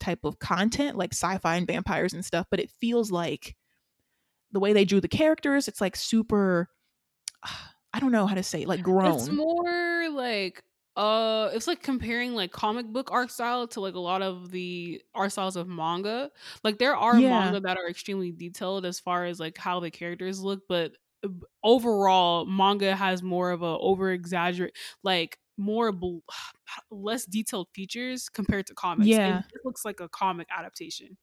[0.00, 2.46] type of content, like sci-fi and vampires and stuff.
[2.50, 3.56] But it feels like
[4.52, 5.68] the way they drew the characters.
[5.68, 6.68] It's like super.
[7.96, 9.04] I don't know how to say it, like grown.
[9.04, 10.62] It's more like
[10.96, 15.02] uh it's like comparing like comic book art style to like a lot of the
[15.14, 16.30] art styles of manga.
[16.64, 17.20] Like there are Yeah.
[17.22, 21.28] manga that are extremely detailed as far as like how the characters look, but uh,
[21.62, 26.18] overall manga has more of a over exaggerate like more bl-
[26.90, 29.20] less detailed features compared to comics.
[29.20, 29.42] Yeah.
[29.52, 31.18] It looks like a comic adaptation.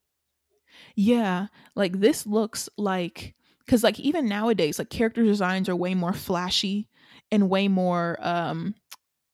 [0.95, 6.13] Yeah, like this looks like because like even nowadays, like character designs are way more
[6.13, 6.87] flashy
[7.31, 8.75] and way more um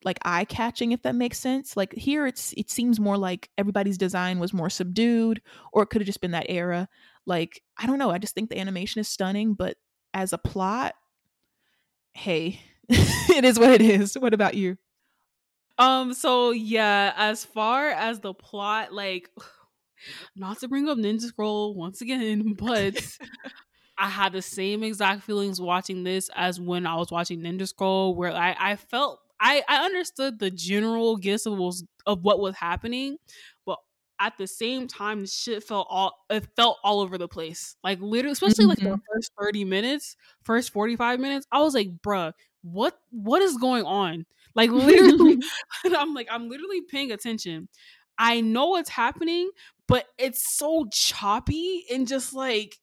[0.03, 1.75] like eye catching, if that makes sense.
[1.75, 5.41] Like here, it's it seems more like everybody's design was more subdued,
[5.73, 6.87] or it could have just been that era.
[7.25, 8.11] Like I don't know.
[8.11, 9.77] I just think the animation is stunning, but
[10.13, 10.95] as a plot,
[12.13, 14.17] hey, it is what it is.
[14.17, 14.77] What about you?
[15.77, 19.29] Um, so yeah, as far as the plot, like
[20.35, 23.17] not to bring up Ninja Scroll once again, but
[23.99, 28.15] I had the same exact feelings watching this as when I was watching Ninja Scroll,
[28.15, 32.39] where I, I felt I, I understood the general gist of what was of what
[32.39, 33.17] was happening,
[33.65, 33.77] but
[34.19, 37.75] at the same time, shit felt all it felt all over the place.
[37.83, 39.01] Like literally, especially like the Mhm.
[39.13, 43.83] first thirty minutes, first forty five minutes, I was like, bruh, what what is going
[43.85, 44.25] on?
[44.55, 45.37] Like literally,
[45.85, 47.69] I'm like, I'm literally paying attention.
[48.17, 49.49] I know what's happening,
[49.87, 52.77] but it's so choppy and just like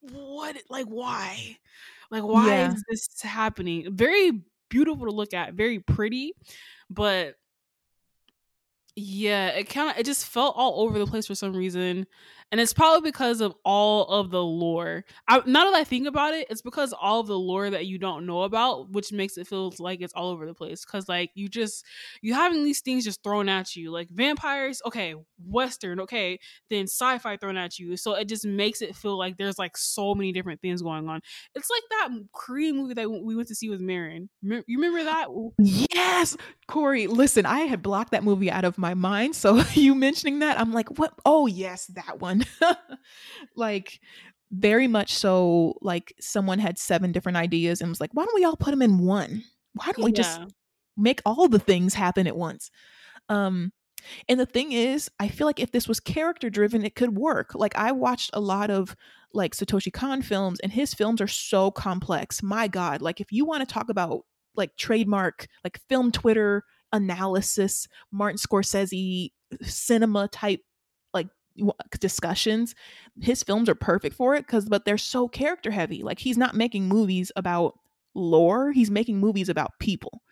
[0.00, 1.58] what like why?
[2.10, 2.58] Like why Yeah.
[2.58, 3.94] is this happening?
[3.96, 6.34] Very beautiful to look at, very pretty,
[6.90, 7.36] but
[8.98, 12.06] yeah, it kind of it just felt all over the place for some reason.
[12.50, 15.04] And it's probably because of all of the lore.
[15.28, 17.98] I, now that I think about it, it's because all of the lore that you
[17.98, 20.82] don't know about, which makes it feel like it's all over the place.
[20.82, 21.84] Because like you just
[22.22, 26.38] you having these things just thrown at you, like vampires, okay, western, okay,
[26.70, 27.98] then sci-fi thrown at you.
[27.98, 31.20] So it just makes it feel like there's like so many different things going on.
[31.54, 34.30] It's like that Korean movie that we went to see with Marin.
[34.40, 35.28] You remember that?
[35.58, 36.34] Yes,
[36.66, 37.08] Corey.
[37.08, 39.36] Listen, I had blocked that movie out of my mind.
[39.36, 41.12] So you mentioning that, I'm like, what?
[41.24, 42.44] Oh, yes, that one.
[43.56, 44.00] like,
[44.50, 45.74] very much so.
[45.80, 48.82] Like, someone had seven different ideas and was like, why don't we all put them
[48.82, 49.44] in one?
[49.74, 50.40] Why don't we just
[50.96, 52.70] make all the things happen at once?
[53.28, 53.72] Um,
[54.28, 57.54] and the thing is, I feel like if this was character driven, it could work.
[57.54, 58.96] Like, I watched a lot of
[59.32, 62.42] like Satoshi Kon films, and his films are so complex.
[62.42, 64.24] My God, like if you want to talk about
[64.56, 70.60] like trademark, like film Twitter analysis, Martin Scorsese cinema type
[71.14, 71.28] like
[72.00, 72.74] discussions,
[73.20, 76.02] his films are perfect for it because but they're so character heavy.
[76.02, 77.78] Like he's not making movies about
[78.14, 80.22] lore, he's making movies about people.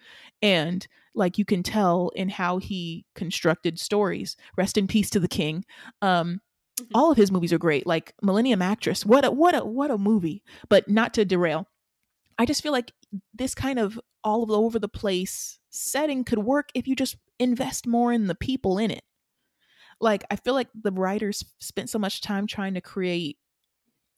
[0.43, 4.37] And like you can tell in how he constructed stories.
[4.57, 5.65] Rest in peace to the king.
[6.03, 6.41] Um
[6.79, 6.89] Mhm.
[6.95, 7.87] all of his movies are great.
[7.87, 10.43] Like Millennium Actress, what a what a what a movie.
[10.69, 11.67] But not to derail.
[12.39, 12.93] I just feel like
[13.33, 18.13] this kind of all over the place setting could work if you just invest more
[18.13, 19.05] in the people in it.
[20.01, 23.39] Like I feel like the writers spent so much time trying to create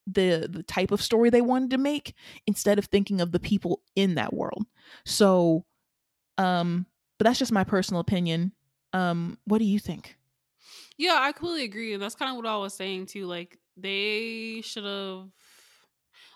[0.07, 2.15] the the type of story they wanted to make
[2.47, 4.65] instead of thinking of the people in that world.
[5.05, 5.67] So
[6.39, 6.87] um
[7.19, 8.53] but that's just my personal opinion.
[8.93, 10.17] Um what do you think?
[10.97, 11.93] Yeah, I completely agree.
[11.95, 13.27] And that's kind of what I was saying too.
[13.27, 15.29] Like they should have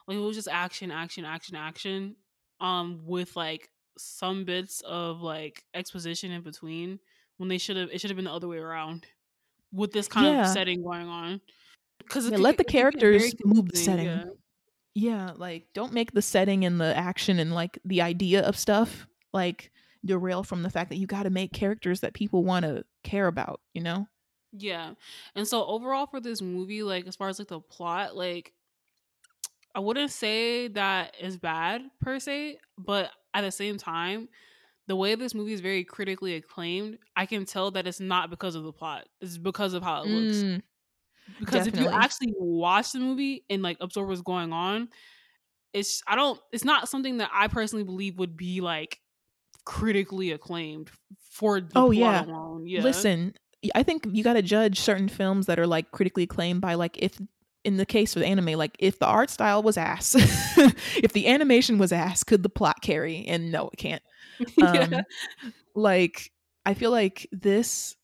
[0.07, 2.17] like it was just action, action, action, action.
[2.61, 3.69] Um, with like
[3.99, 6.99] some bits of like exposition in between
[7.37, 9.07] when they should have it should have been the other way around
[9.73, 10.43] with this kind Yeah.
[10.43, 11.41] of setting going on.
[11.99, 14.31] Because Yeah, let the characters move the setting.
[14.95, 19.07] Yeah, like don't make the setting and the action and like the idea of stuff
[19.33, 19.71] like
[20.05, 23.29] derail from the fact that you got to make characters that people want to care
[23.29, 24.07] about, you know?
[24.53, 24.95] Yeah.
[25.35, 28.53] And so overall for this movie, like as far as like the plot, like
[29.75, 34.29] I wouldn't say that is bad per se, but at the same time,
[34.89, 38.55] the way this movie is very critically acclaimed, I can tell that it's not because
[38.55, 39.09] of the plot.
[39.21, 40.43] It's because of how it looks.
[40.43, 40.63] Mm,
[41.39, 44.89] Because if you actually watch the movie and like absorb what's going on,
[45.73, 49.01] it's I don't it's not something that I personally believe would be like
[49.65, 50.91] critically acclaimed
[51.31, 52.25] for the Oh, plot yeah.
[52.25, 52.67] alone.
[52.67, 52.83] Yeah.
[52.83, 53.35] Listen,
[53.75, 56.99] I think you got to judge certain films that are like critically acclaimed by like
[56.99, 57.19] if
[57.65, 60.15] in the case of anime, like if the art style was ass,
[60.97, 63.25] if the animation was ass, could the plot carry?
[63.27, 64.03] And no, it can't.
[64.57, 64.71] yeah.
[64.73, 64.95] Um,
[65.75, 66.33] like
[66.67, 67.97] I feel like this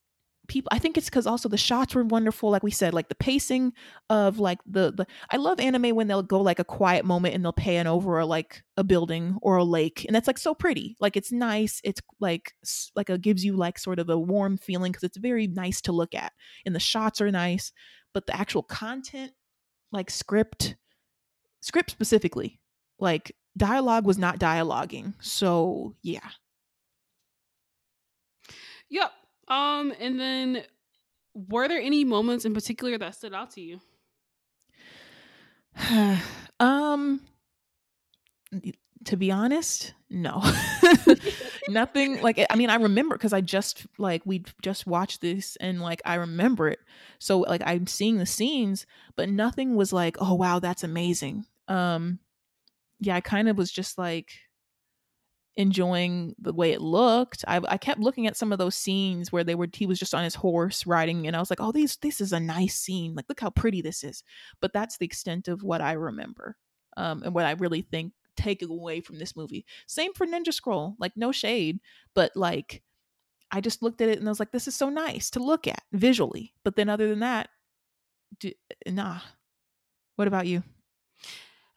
[0.49, 3.15] people I think it's because also the shots were wonderful like we said like the
[3.15, 3.73] pacing
[4.09, 7.45] of like the the I love anime when they'll go like a quiet moment and
[7.45, 10.97] they'll pan over a, like a building or a lake and that's like so pretty
[11.01, 12.55] like it's nice it's like
[12.97, 15.93] like it gives you like sort of a warm feeling because it's very nice to
[15.93, 16.33] look at
[16.65, 17.71] and the shots are nice
[18.15, 19.33] but the actual content
[19.93, 20.77] like script
[21.61, 22.61] script specifically
[22.99, 26.31] like dialogue was not dialoguing so yeah
[28.91, 29.13] Yep.
[29.49, 30.65] Um, and then
[31.35, 33.81] were there any moments in particular that stood out to you?
[36.61, 37.21] um
[39.05, 40.43] to be honest no
[41.69, 45.81] nothing like i mean i remember because i just like we just watched this and
[45.81, 46.79] like i remember it.
[47.19, 48.87] So like i'm seeing the scenes
[49.17, 51.45] but nothing was like oh wow that's amazing.
[51.69, 52.19] Um
[53.01, 54.33] yeah i kind of was just like
[55.57, 57.45] enjoying the way it looked.
[57.49, 60.15] I, I kept looking at some of those scenes where they were he was just
[60.15, 63.15] on his horse riding and i was like oh these this is a nice scene.
[63.15, 64.23] Like look how pretty this is.
[64.61, 66.57] But that's the extent of what i remember
[66.97, 69.67] um and what i really think take away from this movie.
[69.89, 71.81] Same for ninja scroll like no shade
[72.15, 72.83] but like
[73.53, 75.67] i just looked at it and i was like this is so nice to look
[75.69, 76.55] at visually.
[76.65, 77.51] But then other than that
[78.41, 79.21] d- nah.
[80.17, 80.63] What about you?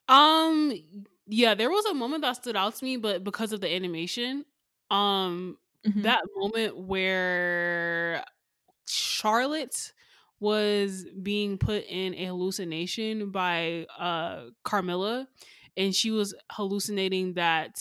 [0.08, 0.74] Um,
[1.28, 4.46] yeah, there was a moment that stood out to me, but because of the animation,
[4.90, 6.04] um, Mhm.
[6.04, 8.26] that moment where
[8.88, 9.94] Charlotte
[10.40, 15.28] was being put in a hallucination by uh Carmilla
[15.78, 17.80] and she was hallucinating that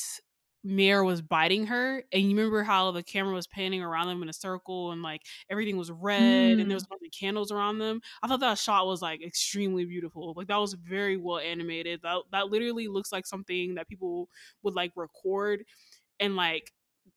[0.62, 4.28] Meier was biting her and you remember how the camera was panning around them in
[4.28, 6.74] a circle and like everything was red and there mm.
[6.74, 8.00] was a bunch of candles around them.
[8.22, 10.34] I thought that shot was like extremely beautiful.
[10.36, 12.00] Like that was very well animated.
[12.02, 14.28] That that literally looks like something that people
[14.62, 15.64] would like record
[16.18, 16.70] and like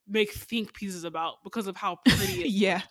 [0.07, 2.82] make think pieces about because of how pretty it yeah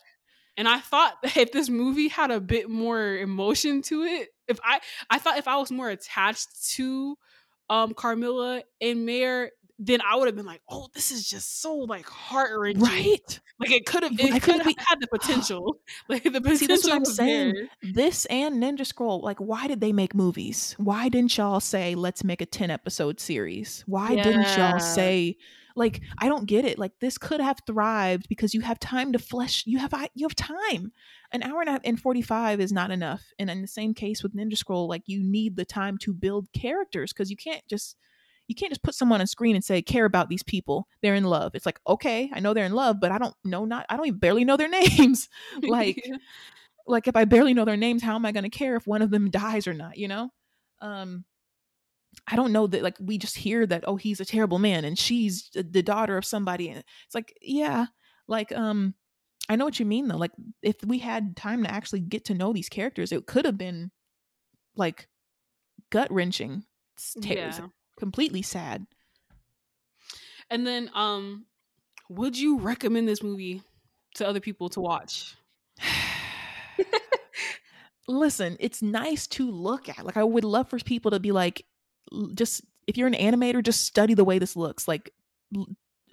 [0.57, 4.59] and I thought that if this movie had a bit more emotion to it, if
[4.63, 4.79] I
[5.09, 7.17] I thought if I was more attached to
[7.69, 11.75] um Carmilla and Meier, then I would have been like, oh, this is just so
[11.75, 12.83] like heart wrenching.
[12.83, 15.77] right Like it could have it could have had the potential.
[16.09, 17.53] like the potential See, that's what I'm saying.
[17.53, 17.93] there.
[17.93, 20.75] this and Ninja Scroll, like, why did they make movies?
[20.77, 23.83] Why didn't y'all say, let's make a 10 episode series?
[23.87, 25.37] Why didn't y'all say,
[25.75, 26.77] like, I don't get it.
[26.79, 30.35] Like, this could have thrived because you have time to flesh, you have, you have
[30.35, 30.91] time.
[31.31, 33.23] An hour and, a, half and 45 is not enough.
[33.39, 36.47] And in the same case with Ninja Scroll, like, you need the time to build
[36.53, 37.95] characters because you can't just,
[38.47, 41.23] you can't just put someone on screen and say care about these people they're in
[41.23, 43.95] love it's like okay i know they're in love but i don't know not i
[43.95, 44.67] don't even barely know their
[44.97, 45.29] names
[45.61, 46.05] like
[46.87, 49.01] like if I barely know their names, how am I going to care if one
[49.01, 49.97] of them dies or not?
[49.97, 50.29] You know,
[50.81, 51.25] um,
[52.27, 52.83] I don't know that.
[52.83, 56.25] Like we just hear that oh he's a terrible man and she's the daughter of
[56.25, 57.87] somebody, and it's like yeah,
[58.27, 58.95] like um,
[59.49, 60.17] I know what you mean though.
[60.17, 63.57] Like if we had time to actually get to know these characters, it could have
[63.57, 63.91] been
[64.75, 65.07] like
[65.89, 66.63] gut wrenching,
[67.15, 67.67] yeah.
[67.99, 68.85] completely sad.
[70.49, 71.45] And then um
[72.09, 73.63] would you recommend this movie
[74.15, 75.35] to other people to watch?
[78.07, 80.05] listen, it's nice to look at.
[80.05, 81.65] Like I would love for people to be like
[82.33, 84.87] just if you're an animator, just study the way this looks.
[84.87, 85.11] Like
[85.55, 85.67] l-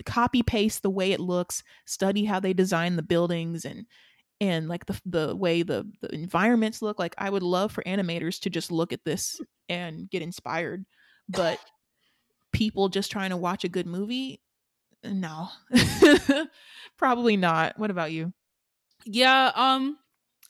[0.04, 3.86] copy paste the way it looks, study how they design the buildings and
[4.40, 6.98] and like the the way the the environments look.
[6.98, 10.84] Like I would love for animators to just look at this and get inspired.
[11.28, 11.58] But
[12.52, 14.40] people just trying to watch a good movie,
[15.04, 15.48] no.
[16.96, 17.78] Probably not.
[17.78, 18.32] What about you?
[19.04, 19.98] Yeah, um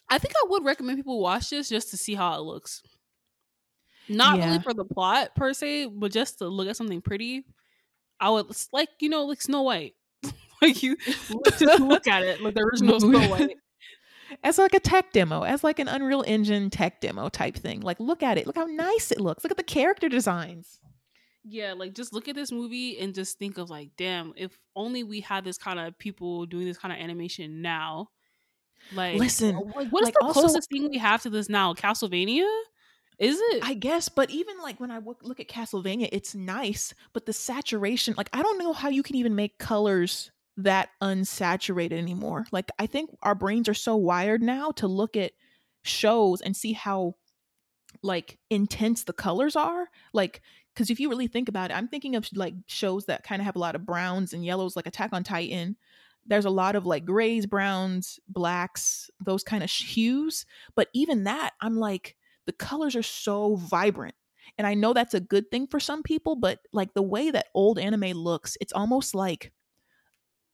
[0.09, 2.83] I think I would recommend people watch this just to see how it looks.
[4.11, 4.47] Not Yeah.
[4.47, 7.45] really for the plot per se, but just to look at something pretty.
[8.19, 9.95] I would like, you know, like Snow White.
[10.63, 10.97] like you
[11.59, 13.57] just look at it like the original Snow White.
[14.45, 17.81] as like a tech demo, as like an Unreal Engine tech demo type thing.
[17.81, 18.47] Like, look at it.
[18.47, 19.43] Look how nice it looks.
[19.45, 20.81] Look at the character designs.
[21.43, 25.03] Yeah, like just look at this movie and just think of like, damn, if only
[25.05, 28.09] we had this kind of people doing this kind of animation now.
[28.93, 31.73] Like, Listen, what is like, the also- closest thing we have to this now?
[31.73, 32.47] Castlevania,
[33.21, 33.63] Is it?
[33.63, 37.35] I guess, but even like when I w- look at Castlevania, it's nice, but the
[37.35, 42.47] saturation, like I don't know how you can even make colors that unsaturated anymore.
[42.51, 45.33] Like I think our brains are so wired now to look at
[45.83, 47.17] shows and see how
[48.03, 49.89] like intense the colors are.
[50.15, 50.41] Like
[50.75, 53.47] because if you really think about it, I'm thinking of like shows that kind of
[53.47, 55.77] have a lot of browns and yellows, like Attack on Titan.
[56.27, 60.47] There's a lot of like grays, browns, blacks, those kind of hues.
[60.75, 62.17] But even that, I'm like,
[62.47, 64.15] the colors are so vibrant.
[64.59, 67.49] And I know that's a good thing for some people, but like the way that
[67.55, 69.53] old anime looks, it's almost like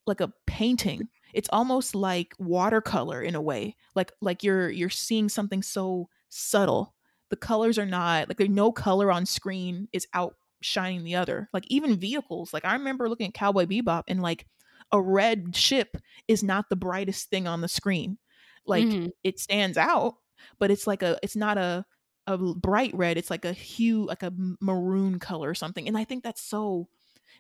[0.07, 1.09] like a painting.
[1.35, 3.77] It's almost like watercolor in a way.
[3.95, 6.95] Like like you're you're seeing something so subtle.
[7.31, 11.49] The colors are not like there's no color on screen is outshining the other.
[11.53, 12.53] Like even vehicles.
[12.53, 14.47] Like I remember looking at Cowboy Bebop and like
[14.93, 15.97] a red ship
[16.29, 18.19] is not the brightest thing on the screen.
[18.67, 19.09] Like mm-hmm.
[19.25, 20.15] it stands out,
[20.59, 21.85] but it's like a it's not a
[22.27, 26.05] a bright red it's like a hue like a maroon color or something and i
[26.05, 26.89] think that's so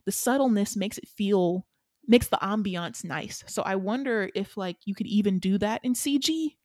[0.05, 1.67] the subtleness makes it feel
[2.07, 5.93] makes the ambiance nice so i wonder if like you could even do that in
[5.93, 6.57] cg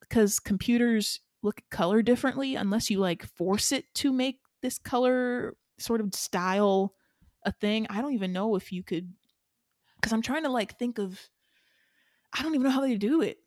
[0.00, 5.56] because computers look at color differently unless you like force it to make this color
[5.78, 6.94] sort of style
[7.44, 9.12] a thing i don't even know if you could
[9.96, 11.20] because i'm trying to like think of
[12.32, 13.38] i don't even know how they do it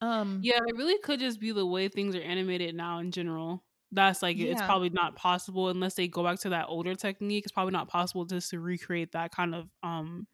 [0.00, 3.64] um Yeah, it really could just be the way things are animated now in general.
[3.90, 7.44] That's like it's probably not possible unless they go back to that older technique.
[7.44, 10.26] It's probably not possible just to recreate that kind of um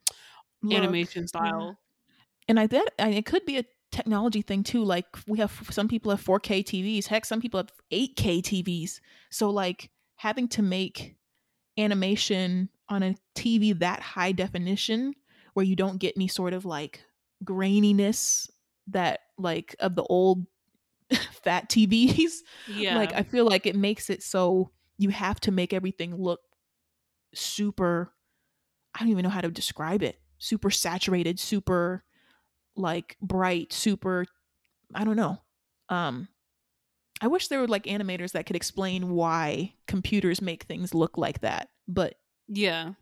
[0.65, 1.27] look, animation yeah.
[1.27, 1.79] style.
[2.49, 5.87] and i bet and it could be a technology thing too like we have some
[5.87, 9.01] people have 4k tvs heck some people have 8k tvs
[9.31, 11.17] so like having to make
[11.79, 15.15] animation on a tv that high definition
[15.55, 17.05] where you don't get any sort of like
[17.45, 18.51] graininess
[18.89, 20.47] that like of the old
[21.45, 22.33] fat tvs
[22.69, 22.97] Yeah.
[22.97, 26.41] like i feel like it makes it so you have to make everything look
[27.35, 28.13] super
[28.95, 32.05] i don't even know how to describe it super saturated super
[32.77, 34.25] like bright super
[34.95, 35.39] i don't know
[35.89, 36.29] um
[37.21, 41.41] i wish there were like animators that could explain why computers make things look like
[41.41, 42.15] that but
[42.49, 42.93] yeah.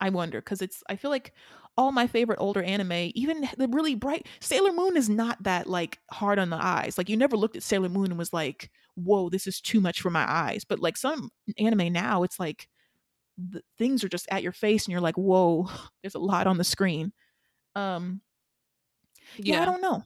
[0.00, 1.32] I wonder because it's i feel like
[1.76, 5.98] all my favorite older anime even the really bright sailor moon is not that like
[6.10, 9.28] hard on the eyes like you never looked at sailor moon and was like whoa
[9.28, 12.68] this is too much for my eyes but like some anime now it's like
[13.50, 15.68] the things are just at your face and you're like whoa
[16.02, 17.12] there's a lot on the screen
[17.76, 18.20] um
[19.36, 19.56] yeah.
[19.56, 19.62] Yeah.
[19.62, 20.04] I don't know.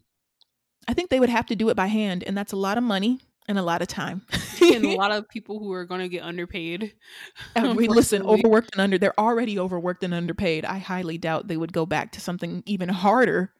[0.88, 2.84] I think they would have to do it by hand, and that's a lot of
[2.84, 3.20] money
[3.52, 4.22] and a lot of time.
[4.62, 6.94] and a lot of people who are gonna get underpaid.
[7.54, 8.96] And we listen, overworked and under.
[8.96, 10.64] They're already overworked and underpaid.
[10.64, 13.52] I highly doubt they would go back to something even harder,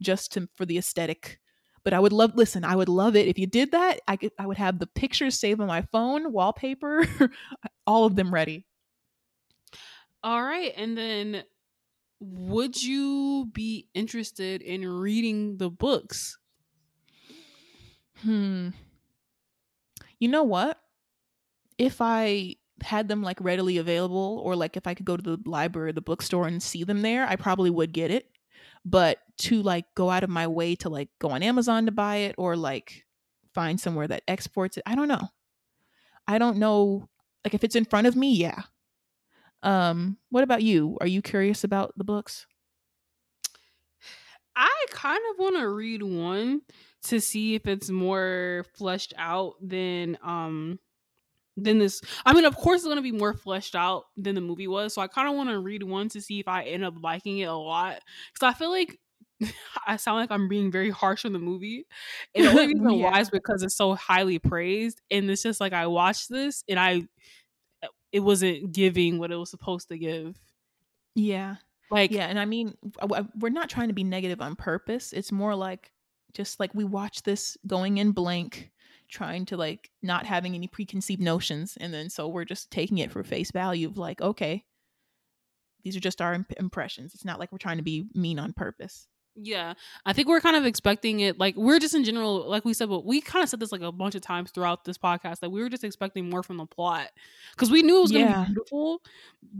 [0.00, 1.40] just to for the aesthetic.
[1.82, 2.36] But I would love.
[2.36, 4.00] Listen, I would love it if you did that.
[4.06, 4.30] I could.
[4.38, 7.06] I would have the pictures saved on my phone, wallpaper,
[7.86, 8.66] all of them ready.
[10.22, 11.42] All right, and then
[12.20, 16.38] would you be interested in reading the books?
[18.22, 18.68] Hmm.
[20.20, 20.78] You know what?
[21.78, 25.38] If I had them like readily available, or like if I could go to the
[25.44, 28.30] library or the bookstore and see them there, I probably would get it.
[28.84, 32.16] But to like go out of my way to like go on Amazon to buy
[32.16, 33.04] it or like
[33.54, 35.28] find somewhere that exports it, I don't know.
[36.28, 37.08] I don't know.
[37.44, 38.62] Like if it's in front of me, yeah.
[39.62, 40.96] Um, what about you?
[41.00, 42.46] Are you curious about the books?
[44.56, 46.62] I kind of want to read one
[47.04, 50.78] to see if it's more fleshed out than um
[51.56, 52.00] than this.
[52.24, 54.94] I mean, of course, it's going to be more fleshed out than the movie was.
[54.94, 57.38] So I kind of want to read one to see if I end up liking
[57.38, 58.00] it a lot
[58.32, 58.98] because I feel like
[59.86, 61.86] I sound like I'm being very harsh on the movie,
[62.34, 65.72] and the only reason why is because it's so highly praised, and it's just like
[65.72, 67.02] I watched this and I
[68.12, 70.36] it wasn't giving what it was supposed to give.
[71.14, 71.56] Yeah.
[71.92, 72.76] Like, yeah and i mean
[73.40, 75.90] we're not trying to be negative on purpose it's more like
[76.34, 78.70] just like we watch this going in blank
[79.08, 83.10] trying to like not having any preconceived notions and then so we're just taking it
[83.10, 84.64] for face value of like okay
[85.82, 88.52] these are just our imp- impressions it's not like we're trying to be mean on
[88.52, 89.74] purpose Yeah,
[90.04, 91.38] I think we're kind of expecting it.
[91.38, 93.80] Like we're just in general, like we said, but we kind of said this like
[93.80, 96.66] a bunch of times throughout this podcast that we were just expecting more from the
[96.66, 97.08] plot
[97.54, 98.42] because we knew it was gonna Yeah.
[98.44, 99.00] be beautiful,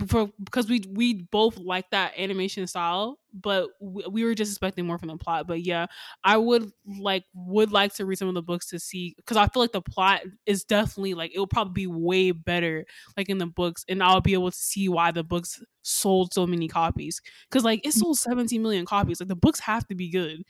[0.08, 4.86] for because we we both like that animation style, but we, we were just expecting
[4.86, 5.46] more from the plot.
[5.46, 5.86] But yeah,
[6.24, 9.46] I would like would like to read some of the books to see because I
[9.48, 12.84] feel like the plot is definitely like it will probably be way better
[13.16, 16.46] like in the books, and I'll be able to see why the books sold so
[16.46, 20.10] many copies because like it sold 17 million copies like the books have to be
[20.10, 20.44] good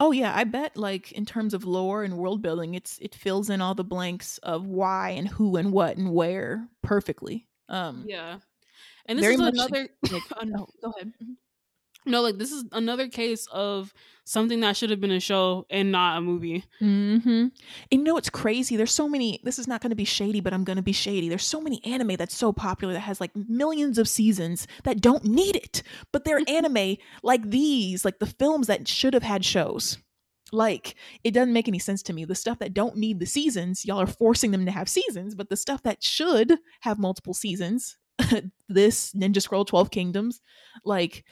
[0.00, 3.50] Oh yeah, I bet like in terms of lore and world building, it's it fills
[3.50, 7.46] in all the blanks of why and who and what and where perfectly.
[7.68, 8.38] Um Yeah.
[9.06, 11.12] And this is another like oh, go ahead.
[12.04, 13.92] No, like this is another case of
[14.24, 16.64] something that should have been a show and not a movie.
[16.80, 17.28] Mm-hmm.
[17.28, 17.52] And
[17.90, 18.76] you know it's crazy?
[18.76, 19.40] There's so many.
[19.44, 21.28] This is not going to be shady, but I'm going to be shady.
[21.28, 25.24] There's so many anime that's so popular that has like millions of seasons that don't
[25.24, 25.82] need it,
[26.12, 29.98] but they're anime like these, like the films that should have had shows.
[30.52, 32.24] Like it doesn't make any sense to me.
[32.24, 35.48] The stuff that don't need the seasons, y'all are forcing them to have seasons, but
[35.48, 37.96] the stuff that should have multiple seasons,
[38.68, 40.40] this Ninja Scroll 12 Kingdoms,
[40.84, 41.24] like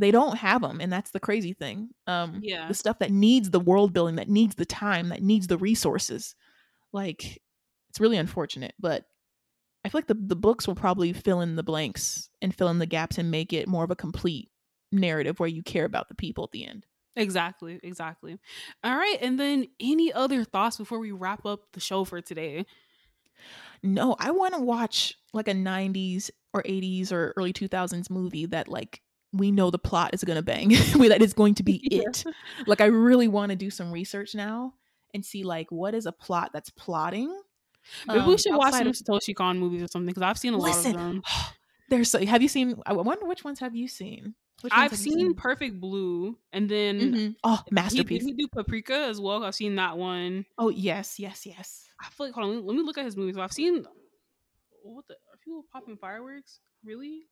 [0.00, 2.68] they don't have them and that's the crazy thing um Yeah.
[2.68, 6.34] the stuff that needs the world building that needs the time that needs the resources
[6.92, 7.42] like
[7.90, 9.06] it's really unfortunate but
[9.84, 12.78] i feel like the, the books will probably fill in the blanks and fill in
[12.78, 14.50] the gaps and make it more of a complete
[14.92, 16.86] narrative where you care about the people at the end
[17.16, 18.38] Exactly, exactly.
[18.84, 22.66] All right, and then any other thoughts before we wrap up the show for today?
[23.82, 28.68] no i want to watch like a 90s or 80s or early 2000s movie that
[28.68, 29.02] like
[29.32, 30.68] we know the plot is going to bang
[31.08, 32.02] that is going to be Yeah.
[32.08, 32.24] it
[32.66, 34.74] like i really want to do some research now
[35.14, 37.28] and see like what is a plot that's plotting
[38.06, 40.52] Maybe we um, should watch some of- Satoshi Kon movies or something because I've seen
[40.52, 41.22] a lot of them.
[41.88, 44.34] there's so, have you seen i wonder which ones have you seen
[44.70, 47.34] I've you seen Perfect Blue, and then Mhm.
[47.42, 49.42] oh he, masterpiece did he do Paprika as well?
[49.42, 50.44] I've seen that one.
[50.58, 53.06] oh yes yes yes I feel like hold on, let me- let me look at
[53.06, 53.38] his movies.
[53.38, 53.86] I've seen
[54.82, 56.60] what the are people popping fireworks?
[56.84, 57.22] Really?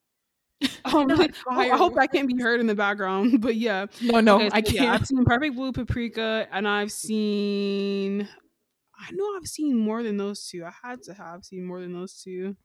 [0.84, 2.06] Oh, I hope that fireworks.
[2.12, 3.40] can't be heard in the background.
[3.40, 6.66] But yeah, no no Okay, i so yeah, can't I've seen Perfect Blue, Paprika, and
[6.66, 8.28] I've seen.
[8.98, 10.64] I know I've seen more than those two.
[10.64, 12.56] I had to have seen more than those two.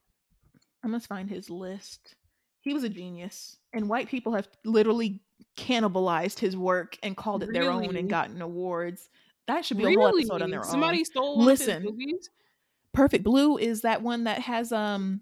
[0.84, 2.16] I must find his list.
[2.62, 5.20] He was a genius, and white people have literally
[5.58, 9.10] cannibalized his work and called it their own and gotten awards.
[9.48, 11.06] That should be a whole episode on their Somebody own.
[11.06, 11.78] stole one Listen.
[11.78, 12.30] of his movies.
[12.94, 15.22] Perfect Blue is that one that has um,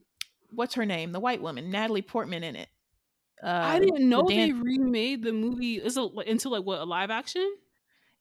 [0.51, 1.11] what's her name?
[1.11, 2.69] The white woman, Natalie Portman, in it.
[3.43, 5.75] Uh, I didn't know the they remade the movie.
[5.75, 7.55] Is it into like what a live action?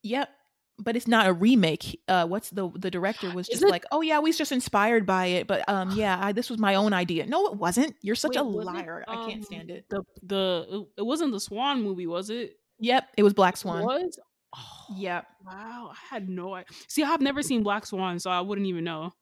[0.02, 0.30] Yep,
[0.78, 2.00] but it's not a remake.
[2.08, 5.04] Uh, what's the the director was just it- like, oh yeah, we was just inspired
[5.04, 7.26] by it, but um, yeah, I, this was my own idea.
[7.26, 7.96] No, it wasn't.
[8.00, 9.04] You're such Wait, a it, liar.
[9.06, 9.84] I um, can't stand it.
[9.90, 12.56] The the it wasn't the Swan movie, was it?
[12.78, 13.84] Yep, it was Black It Swan.
[13.84, 14.18] was.
[14.56, 15.26] Oh, Yep.
[15.46, 16.74] Wow, I had no idea.
[16.88, 19.12] See, I've never seen Black Swan, so I wouldn't even know.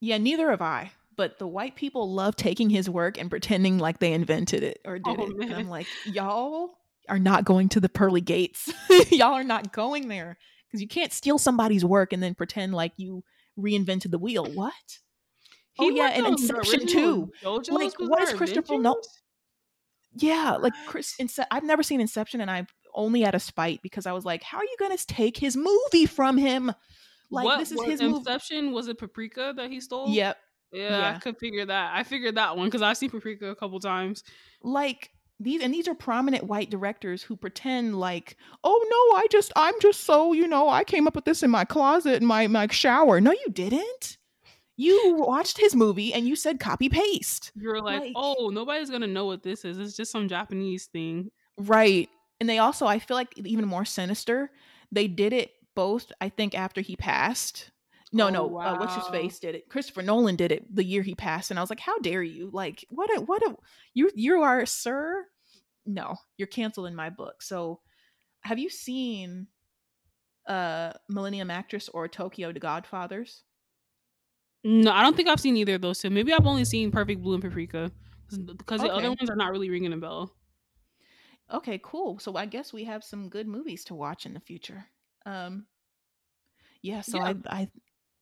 [0.00, 0.90] Yeah, neither have I.
[1.16, 4.98] But the white people love taking his work and pretending like they invented it or
[4.98, 5.44] did Oh, it.
[5.44, 8.72] And I'm like, y'all are not going to the pearly gates.
[9.10, 12.92] y'all are not going there because you can't steal somebody's work and then pretend like
[12.96, 13.22] you
[13.58, 14.44] reinvented the wheel.
[14.44, 14.72] What?
[15.78, 17.30] Oh, yeah, and on Inception, too.
[17.42, 19.02] JoJo's Like, what is Christopher Nolan-
[20.14, 21.14] Yeah, like Chris.
[21.18, 24.42] Ince- I've never seen Inception, and I've only out of spite because I was like,
[24.44, 26.72] how are you going to take his movie from him?
[27.30, 28.18] Like what this is his movie.
[28.18, 28.72] Inception?
[28.72, 30.08] Was it Paprika that he stole?
[30.10, 30.36] Yep.
[30.74, 31.14] Yeah, yeah.
[31.16, 31.92] I could figure that.
[31.94, 34.24] I figured that one because I've seen Paprika a couple times.
[34.62, 35.10] like
[35.40, 39.74] these and these are prominent white directors who pretend like oh no i just i'm
[39.80, 42.68] just so you know i came up with this in my closet in my my
[42.68, 44.16] shower no you didn't
[44.76, 49.08] you watched his movie and you said copy paste You're like, Like- oh, nobody's gonna
[49.08, 49.76] know what this is.
[49.78, 51.30] It's just some Japanese thing.
[51.58, 52.08] right
[52.38, 54.52] and they also i feel like even more sinister
[54.92, 57.72] they did it both i think after he passed
[58.14, 61.02] no Oh, no uh, what's his face did it christopher nolan did it the year
[61.02, 63.54] he passed and i was like how dare you like what a what a
[63.92, 65.26] you you are sir?
[65.86, 67.42] No you're canceled in my book.
[67.42, 67.80] So
[68.40, 69.48] have you seen
[70.48, 73.44] uh millennium actress or tokyo the godfathers?
[74.64, 76.10] No, I don't think I've seen either of those two.
[76.10, 77.90] Maybe I've only seen Perfect Blue and Paprika
[78.30, 80.34] because the other ones are not really ringing a bell.
[81.52, 82.18] okay cool.
[82.18, 84.86] So i guess we have some good movies to watch in the future.
[85.26, 85.66] Um
[86.82, 87.32] yeah so Yeah.
[87.48, 87.68] i i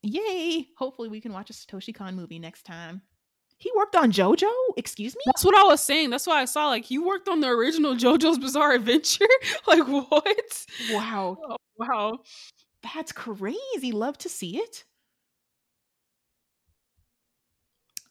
[0.02, 3.02] yay hopefully we can watch a satoshi kon movie next time
[3.58, 6.10] he worked on jojo excuse me That's what I was saying.
[6.10, 9.24] That's why I saw like you worked on the original JoJo's Bizarre Adventure.
[9.68, 10.66] like what?
[10.90, 12.18] wow Oh, wow.
[12.94, 14.84] that's crazy love to see it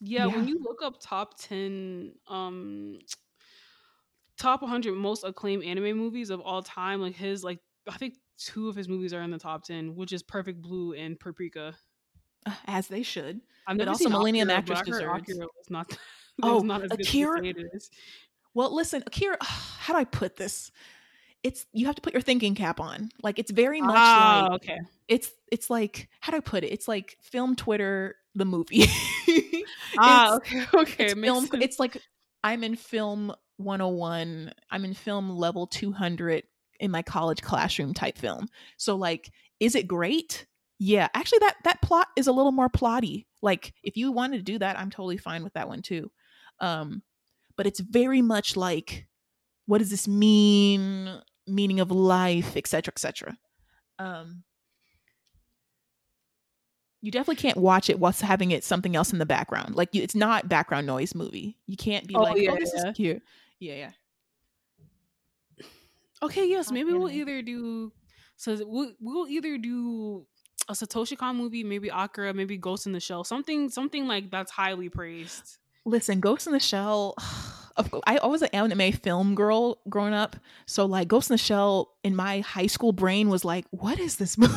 [0.03, 2.99] Yeah, when you look up top 10 um
[4.37, 8.15] top 100 most acclaimed anime movies of all time, like his like I think
[8.45, 11.75] two of his movies are in the top 10, which is Perfect Blue and Paprika.
[12.45, 15.97] uh, as they should I've But also Millennium Akira, Actress deserves- Akira was not
[16.43, 17.89] Oh, was not as good Akira- as it is.
[18.55, 20.71] well listen akira how do i put this
[21.43, 24.63] it's you have to put your thinking cap on like it's very much Ah, like
[24.63, 24.79] okay.
[25.07, 26.67] it's it's like how do I put it?
[26.71, 28.85] It's like film Twitter the movie.
[29.97, 30.63] Ah, okay.
[30.73, 31.45] Okay, it's film.
[31.47, 31.63] sense.
[31.63, 31.97] It's like
[32.43, 34.53] I'm in film 101.
[34.69, 36.43] I'm in film level 200,
[36.81, 38.47] in my college classroom type film.
[38.77, 40.45] So like, is it great?
[40.79, 43.25] Yeah, actually, that that plot is a little more plotty.
[43.43, 46.11] Like, if you wanted to do that, I'm totally fine with that one too.
[46.59, 47.03] Um,
[47.55, 49.05] but it's very much like,
[49.67, 51.21] what does this mean?
[51.47, 53.37] Meaning of life, etc., etc.
[53.99, 54.43] Um,
[57.01, 59.75] you definitely can't watch it whilst having it something else in the background.
[59.75, 61.57] Like you, it's not background noise movie.
[61.67, 62.89] You can't be Oh, like, yeah, oh, this yeah.
[62.89, 63.21] is cute.
[63.59, 63.91] Yeah, yeah.
[66.23, 67.91] Okay, yes, maybe we'll either do
[68.37, 70.25] so we'll, we'll either do
[70.67, 74.51] a Satoshi Kon movie, maybe Akira, maybe Ghost in the Shell, something something like that's
[74.51, 75.57] highly praised.
[75.85, 77.15] Listen, Ghost in the Shell.
[77.77, 81.35] Of course, I, I was an anime film girl growing up, so like Ghost in
[81.35, 84.53] the Shell in my high school brain was like, what is this movie?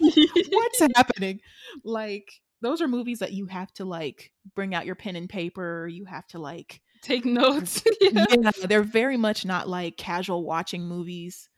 [0.00, 1.38] What's happening?
[1.84, 2.28] Like
[2.60, 5.86] those are movies that you have to like bring out your pen and paper.
[5.86, 7.82] You have to like Take notes.
[8.00, 8.24] yeah.
[8.30, 11.48] yeah, they're very much not like casual watching movies.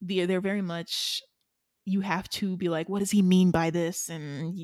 [0.00, 1.22] They're they're very much
[1.84, 4.10] you have to be like, what does he mean by this?
[4.10, 4.54] And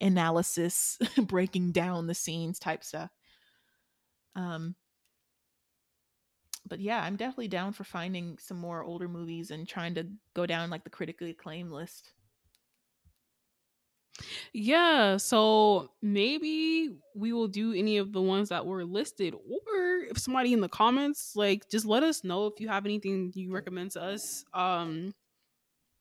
[0.00, 3.10] analysis, breaking down the scenes type stuff.
[4.34, 4.74] Um,
[6.66, 10.46] but yeah, I'm definitely down for finding some more older movies and trying to go
[10.46, 12.12] down like the critically acclaimed list.
[14.52, 20.18] Yeah, so maybe we will do any of the ones that were listed, or if
[20.18, 23.92] somebody in the comments, like, just let us know if you have anything you recommend
[23.92, 24.44] to us.
[24.52, 25.14] Um,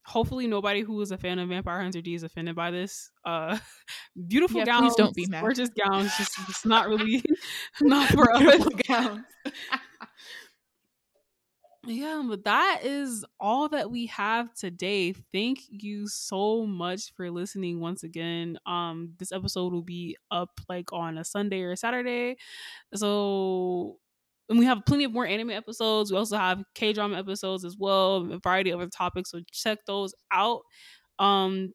[0.05, 3.12] hopefully, nobody who is a fan of Vampire Hunter D is offended by this.
[3.26, 3.57] Uh,
[4.28, 5.41] beautiful Yeah, gowns, don't be mad.
[5.41, 7.24] gorgeous gowns, just, just not really
[7.82, 8.68] not for us.
[8.88, 9.24] Gowns.
[11.92, 15.14] Yeah, but that is all that we have today.
[15.34, 18.60] Thank you so much for listening once again.
[18.68, 22.38] Um this episode will be up like on a Sunday or a Saturday.
[22.96, 23.98] So
[24.50, 26.12] and we have plenty of more anime episodes.
[26.12, 29.32] We also have K-drama episodes as well, a variety of other topics.
[29.32, 30.62] So check those out.
[31.20, 31.74] Um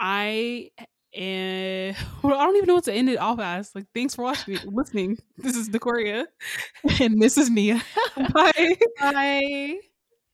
[0.00, 0.70] I
[1.14, 3.74] and well, I don't even know what to end it off as.
[3.74, 5.18] Like, thanks for watching, listening.
[5.36, 6.26] This is Decoria.
[7.00, 7.82] and this is Mia.
[8.34, 8.76] Bye.
[8.98, 9.80] Bye.